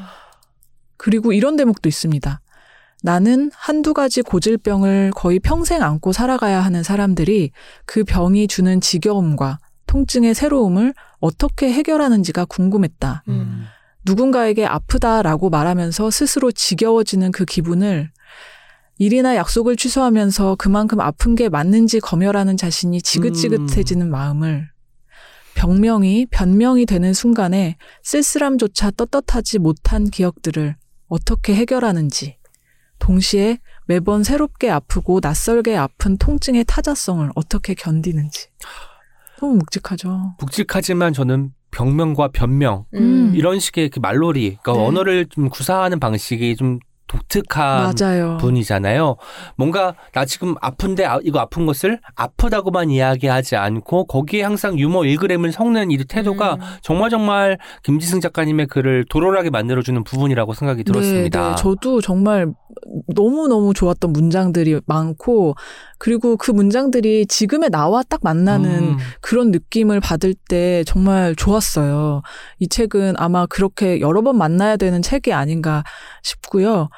[0.97, 2.41] 그리고 이런 대목도 있습니다.
[3.03, 7.51] 나는 한두 가지 고질병을 거의 평생 안고 살아가야 하는 사람들이
[7.87, 13.25] 그 병이 주는 지겨움과 통증의 새로움을 어떻게 해결하는지가 궁금했다.
[13.29, 13.65] 음.
[14.05, 18.11] 누군가에게 아프다라고 말하면서 스스로 지겨워지는 그 기분을
[19.01, 24.69] 일이나 약속을 취소하면서 그만큼 아픈 게 맞는지 검열하는 자신이 지긋지긋해지는 마음을
[25.55, 30.77] 병명이 변명이 되는 순간에 쓸쓸함조차 떳떳하지 못한 기억들을
[31.09, 32.37] 어떻게 해결하는지
[32.99, 38.49] 동시에 매번 새롭게 아프고 낯설게 아픈 통증의 타자성을 어떻게 견디는지
[39.41, 40.37] 너무 묵직하죠.
[40.41, 43.33] 묵직하지만 저는 병명과 변명 음.
[43.35, 44.87] 이런 식의 그 말놀이, 그러니까 네.
[44.87, 46.81] 언어를 좀 구사하는 방식이 좀
[47.11, 48.37] 독특한 맞아요.
[48.41, 49.17] 분이잖아요.
[49.57, 55.51] 뭔가 나 지금 아픈데 아- 이거 아픈 것을 아프다고만 이야기하지 않고 거기에 항상 유머 1g을
[55.51, 56.61] 섞는 이 태도가 음.
[56.83, 61.43] 정말 정말 김지승 작가님의 글을 도로하게 만들어주는 부분이라고 생각이 들었습니다.
[61.43, 61.57] 네, 네.
[61.57, 62.53] 저도 정말
[63.09, 65.55] 너무너무 좋았던 문장들이 많고,
[65.99, 72.23] 그리고 그 문장들이 지금의 나와 딱 만나는 음, 그런 느낌을 받을 때 정말 좋았어요.
[72.59, 75.85] 이 책은 아마 그렇게 여러 번 만나야 되는 책이 아닌가
[76.23, 76.89] 싶고요.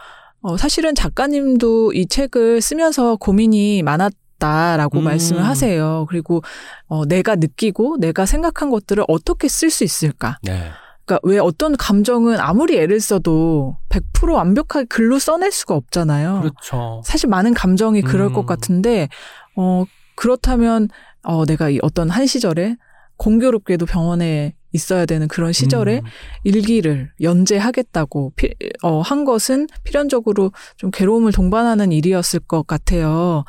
[0.43, 5.05] 어, 사실은 작가님도 이 책을 쓰면서 고민이 많았다라고 음.
[5.05, 6.07] 말씀을 하세요.
[6.09, 6.43] 그리고
[6.88, 10.38] 어, 내가 느끼고 내가 생각한 것들을 어떻게 쓸 수 있을까?
[10.43, 10.70] 네.
[11.05, 16.40] 그러니까 왜 어떤 감정은 아무리 애를 써도 100% 완벽하게 글로 써낼 수가 없잖아요.
[16.40, 17.03] 그렇죠.
[17.05, 18.32] 사실 많은 감정이 그럴 음.
[18.32, 19.09] 것 같은데
[19.57, 19.84] 어
[20.14, 20.88] 그렇다면
[21.22, 22.76] 어 내가 이 어떤 한 시절에
[23.16, 26.04] 공교롭게도 병원에 있어야 되는 그런 시절에 음,
[26.44, 33.44] 일기를 연재하겠다고 피, 어, 한 것은 필연적으로 좀 괴로움을 동반하는 일이었을 것 같아요.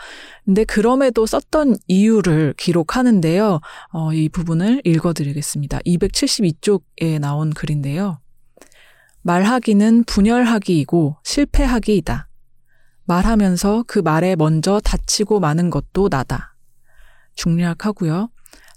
[0.46, 3.60] 근데 그럼에도 썼던 이유를 기록하는데요.
[3.94, 5.80] 어, 이 부분을 읽어드리겠습니다.
[5.80, 8.20] 272쪽에 나온 글인데요.
[9.22, 12.28] 말하기는 분열하기이고 실패하기이다.
[13.06, 16.56] 말하면서 그 말에 먼저 다치고 마는 것도 나다.
[17.36, 18.30] 중략하고요.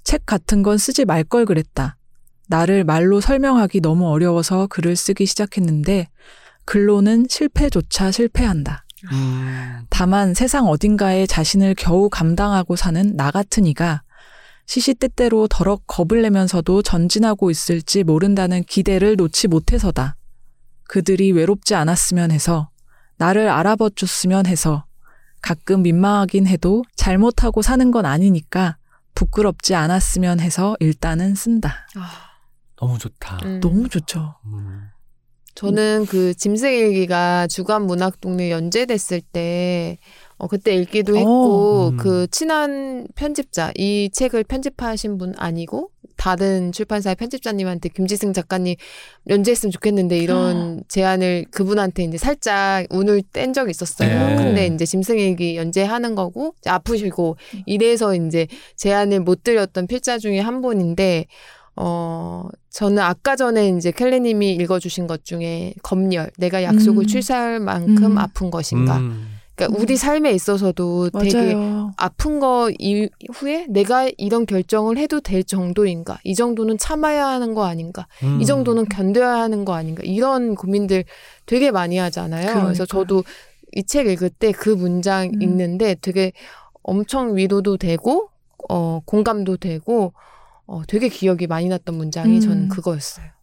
[0.05, 1.96] 책 같은 건 쓰지 말 걸 그랬다.
[2.47, 6.09] 나를 말로 설명하기 너무 어려워서 글을 쓰기 시작했는데
[6.65, 8.85] 글로는 실패조차 실패한다.
[9.13, 14.03] 음, 다만 세상 어딘가에 자신을 겨우 감당하고 사는 나 같은 이가
[14.67, 20.17] 시시때때로 더럭 겁을 내면서도 전진하고 있을지 모른다는 기대를 놓지 못해서다.
[20.89, 22.71] 그들이 외롭지 않았으면 해서
[23.17, 24.85] 나를 알아봐 줬으면 해서
[25.41, 28.77] 가끔 민망하긴 해도 잘못하고 사는 건 아니니까
[29.15, 31.87] 부끄럽지 않았으면 해서 일단은 쓴다.
[31.97, 32.27] 아,
[32.77, 33.39] 너무 좋다.
[33.45, 33.61] 음.
[33.61, 34.35] 너무 좋죠.
[34.47, 34.89] 음.
[35.55, 39.97] 저는 그 짐승일기가 주간 문학동네 연재됐을 때
[40.37, 41.97] 어, 그때 읽기도 했고 음.
[41.97, 48.77] 그 친한 편집자 이 책을 편집하신 분 아니고 다른 출판사의 편집자님한테 김지승 작가님
[49.29, 54.29] 연재했으면 좋겠는데 이런 제안을 그분한테 이제 살짝 운을 뗀 적이 있었어요.
[54.29, 54.37] 네.
[54.37, 58.47] 근데 이제 짐승일기 연재하는 거고 아프시고 이래서 이제
[58.77, 61.27] 제안을 못 드렸던 필자 중에 한 분인데
[61.77, 67.07] 어, 저는 아까 전에 이제 켈리님이 읽어주신 것 중에 검열, 내가 약속을 음.
[67.07, 68.19] 취소할 만큼 음.
[68.19, 68.99] 아픈 것인가.
[68.99, 69.29] 음.
[69.55, 71.93] 그러니까 우리 삶에 있어서도 되게 맞아요.
[71.97, 76.19] 아픈 거 이후에 내가 이런 결정을 해도 될 정도인가.
[76.25, 78.07] 이 정도는 참아야 하는 거 아닌가.
[78.23, 78.39] 음.
[78.41, 80.03] 이 정도는 견뎌야 하는 거 아닌가.
[80.05, 81.05] 이런 고민들
[81.47, 82.47] 되게 많이 하잖아요.
[82.47, 82.87] 그래서 그러니까요.
[82.87, 83.25] 저도
[83.75, 85.43] 이 책 읽을 때 그 문장 음.
[85.43, 86.33] 읽는데 되게
[86.83, 88.29] 엄청 위로도 되고,
[88.69, 90.13] 어, 공감도 되고,
[90.67, 92.41] 어, 되게 기억이 많이 났던 문장이 음.
[92.41, 93.36] 저는 그거였어요.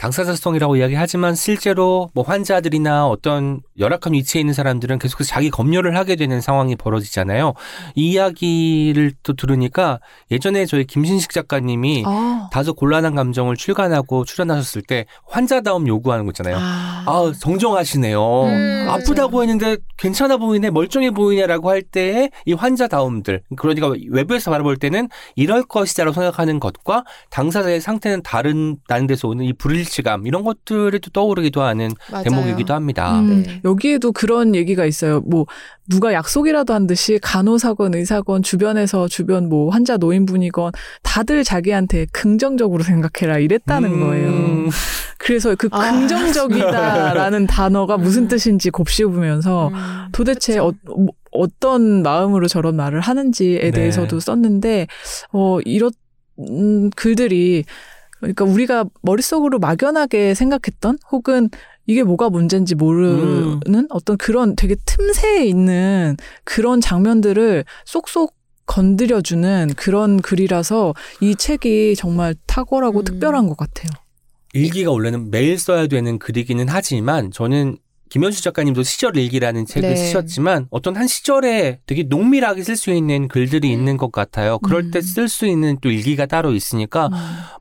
[0.00, 6.40] 당사자성이라고 이야기하지만 실제로 뭐 환자들이나 어떤 열악한 위치에 있는 사람들은 계속해서 자기 검열을 하게 되는
[6.40, 7.52] 상황이 벌어지잖아요.
[7.94, 15.04] 이 이야기를 또 들으니까 예전에 저희 김신식 작가님이 아, 다소 곤란한 감정을 출간하고 출연하셨을 때
[15.26, 16.56] 환자다움 요구하는 거 있잖아요.
[16.58, 18.42] 아, 아, 정정하시네요.
[18.44, 23.42] 음, 아프다고 했는데 괜찮아 보이네, 멀쩡해 보이냐라고 할 때의 이 환자다움들.
[23.56, 29.89] 그러니까 외부에서 바라볼 때는 이럴 것이다라고 생각하는 것과 당사자의 상태는 다른다는 데서 오는 이 불일
[29.90, 32.24] 치감 이런 것들이 또 떠오르기도 하는 맞아요.
[32.24, 33.20] 대목이기도 합니다.
[33.20, 33.60] 음, 네.
[33.64, 35.20] 여기에도 그런 얘기가 있어요.
[35.20, 35.46] 뭐
[35.88, 40.72] 누가 약속이라도 한 듯이 간호사건, 의사건, 주변에서 주변 뭐 환자 노인분이건
[41.02, 44.00] 다들 자기한테 긍정적으로 생각해라 이랬다는 음.
[44.00, 44.70] 거예요.
[45.18, 49.74] 그래서 그 아, 긍정적이다라는 단어가 무슨 뜻인지 곱씹으면서 음,
[50.12, 50.68] 도대체 그쵸.
[50.68, 53.70] 어, 뭐, 어떤 마음으로 저런 말을 하는지에 네.
[53.70, 54.86] 대해서도 썼는데
[55.32, 55.90] 어 이런
[56.38, 57.64] 음, 글들이
[58.20, 61.48] 그러니까 우리가 머릿속으로 막연하게 생각했던 혹은
[61.86, 63.86] 이게 뭐가 문제인지 모르는 음.
[63.90, 68.34] 어떤 그런 되게 틈새에 있는 그런 장면들을 쏙쏙
[68.66, 73.04] 건드려주는 그런 글이라서 이 책이 정말 탁월하고 음.
[73.04, 73.90] 특별한 것 같아요.
[74.52, 77.78] 일기가 원래는 매일 써야 되는 글이기는 하지만 저는
[78.10, 79.96] 김현수 작가님도 시절 일기라는 책을 네.
[79.96, 84.58] 쓰셨지만 어떤 한 시절에 되게 농밀하게 쓸 수 있는 글들이 있는 것 같아요.
[84.58, 84.90] 그럴 음.
[84.90, 87.08] 때쓸 수 있는 또 일기가 따로 있으니까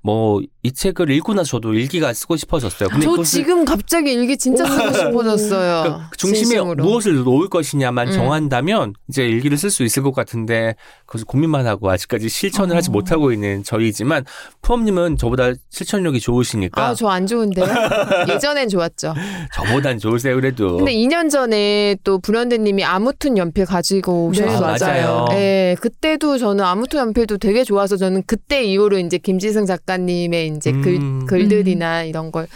[0.01, 2.89] 뭐이 책을 읽고 나서 저도 일기가 쓰고 싶어졌어요.
[2.89, 5.83] 근데 저 지금 갑자기 일기 진짜 쓰고 싶어졌어요.
[5.83, 6.83] 그러니까 그 중심에 진심으로.
[6.83, 8.11] 무엇을 놓을 것이냐만 음.
[8.13, 12.91] 정한다면 이제 일기를 쓸 수 있을 것 같은데 그것을 고민만 하고 아직까지 실천을 하지 어.
[12.91, 14.25] 못하고 있는 저희지만
[14.61, 17.65] 푸엄님은 저보다 실천력이 좋으시니까 아, 저 안 좋은데요?
[18.29, 19.13] 예전엔 좋았죠.
[19.55, 20.77] 저보단 좋으세요 그래도.
[20.77, 25.25] 근데 2년 전에 또 불현대님이 아무튼 연필 가지고 네, 오셔서 맞아요.
[25.29, 30.81] 네, 그때도 저는 아무튼 연필도 되게 좋아서 저는 그때 이후로 이제 김지승 작가님의 이제 음.
[30.81, 32.47] 글, 글들이나 이런 걸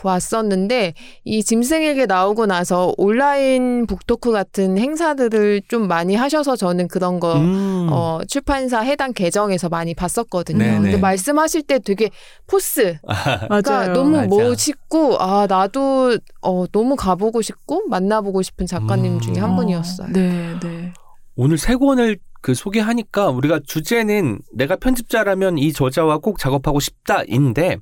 [0.00, 7.36] 보았었는데 이 짐승에게 나오고 나서 온라인 북토크 같은 행사들을 좀 많이 하셔서 저는 그런 거
[7.36, 7.88] 음.
[7.90, 10.58] 어, 출판사 해당 계정에서 많이 봤었거든요.
[10.58, 10.80] 네네.
[10.80, 12.10] 근데 말씀하실 때 되게
[12.46, 13.48] 포스 맞아요.
[13.48, 14.26] 그러니까 너무 맞아.
[14.28, 19.20] 멋있고 아 나도 어 너무 가보고 싶고 만나보고 싶은 작가님 음.
[19.20, 20.08] 중에 한 분이었어요.
[20.12, 20.92] 네, 네.
[21.36, 27.78] 오늘 세 권을 그 소개하니까 우리가 주제는 내가 편집자라면 이 저자와 꼭 작업하고 싶다인데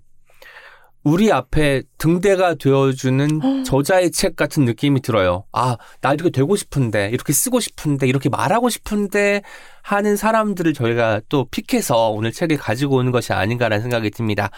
[1.05, 5.45] 우리 앞에 등대가 되어주는 저자의 책 같은 느낌이 들어요.
[5.53, 9.43] 아, 나 이렇게 되고 싶은데, 이렇게 쓰고 싶은데, 이렇게 말하고 싶은데
[9.83, 14.51] 하는 사람들을 저희가 또 픽해서 오늘 책을 가지고 오는 것이 아닌가라는 생각이 듭니다.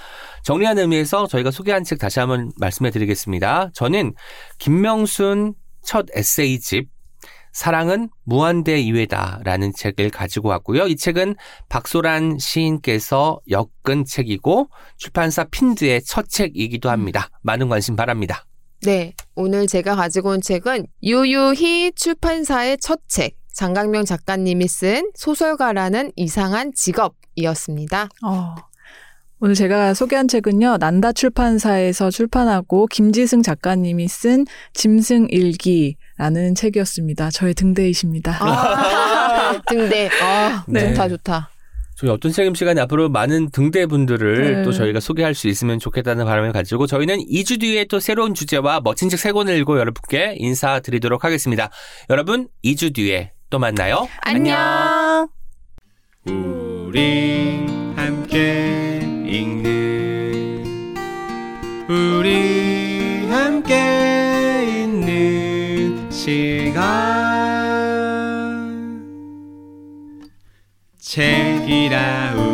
[0.43, 3.71] 정리하는 의미에서 저희가 소개한 책 다시 한번 말씀해 드리겠습니다.
[3.75, 4.15] 저는
[4.59, 6.89] 김명순 첫 에세이집
[7.53, 10.87] 사랑은 무한대 이외다라는 책을 가지고 왔고요.
[10.87, 11.37] 이 책은
[11.69, 17.29] 박소란 시인께서 엮은 책이고 출판사 핀드의 첫 책이기도 합니다.
[17.43, 18.45] 많은 관심 바랍니다.
[18.83, 23.37] 네, 오늘 제가 가지고 온 책은 유유히 출판사의 첫 책.
[23.53, 28.09] 장강명 작가님이 쓴 소설가라는 이상한 직업이었습니다.
[28.25, 28.55] 어.
[29.43, 37.31] 오늘 제가 소개한 책은요, 난다 출판사에서 출판하고 김지승 작가님이 쓴 짐승 일기라는 책이었습니다.
[37.31, 38.37] 저의 등대이십니다.
[38.39, 40.11] 아, 등대.
[40.23, 40.91] 아, 네.
[40.91, 41.51] 좋다, 좋다.
[41.97, 44.63] 저희 어떤 책임 시간에 앞으로 많은 등대 분들을 네.
[44.63, 49.09] 또 저희가 소개할 수 있으면 좋겠다는 바람을 가지고 저희는 2주 뒤에 또 새로운 주제와 멋진
[49.09, 51.71] 책세 권을 읽고 여러분께 인사드리도록 하겠습니다.
[52.11, 54.07] 여러분 2주 뒤에 또 만나요.
[54.23, 55.29] 안녕.
[56.27, 57.67] 우리
[57.97, 58.70] 함께
[63.71, 66.81] 함께 있는 시간.
[70.99, 72.50] 책 기라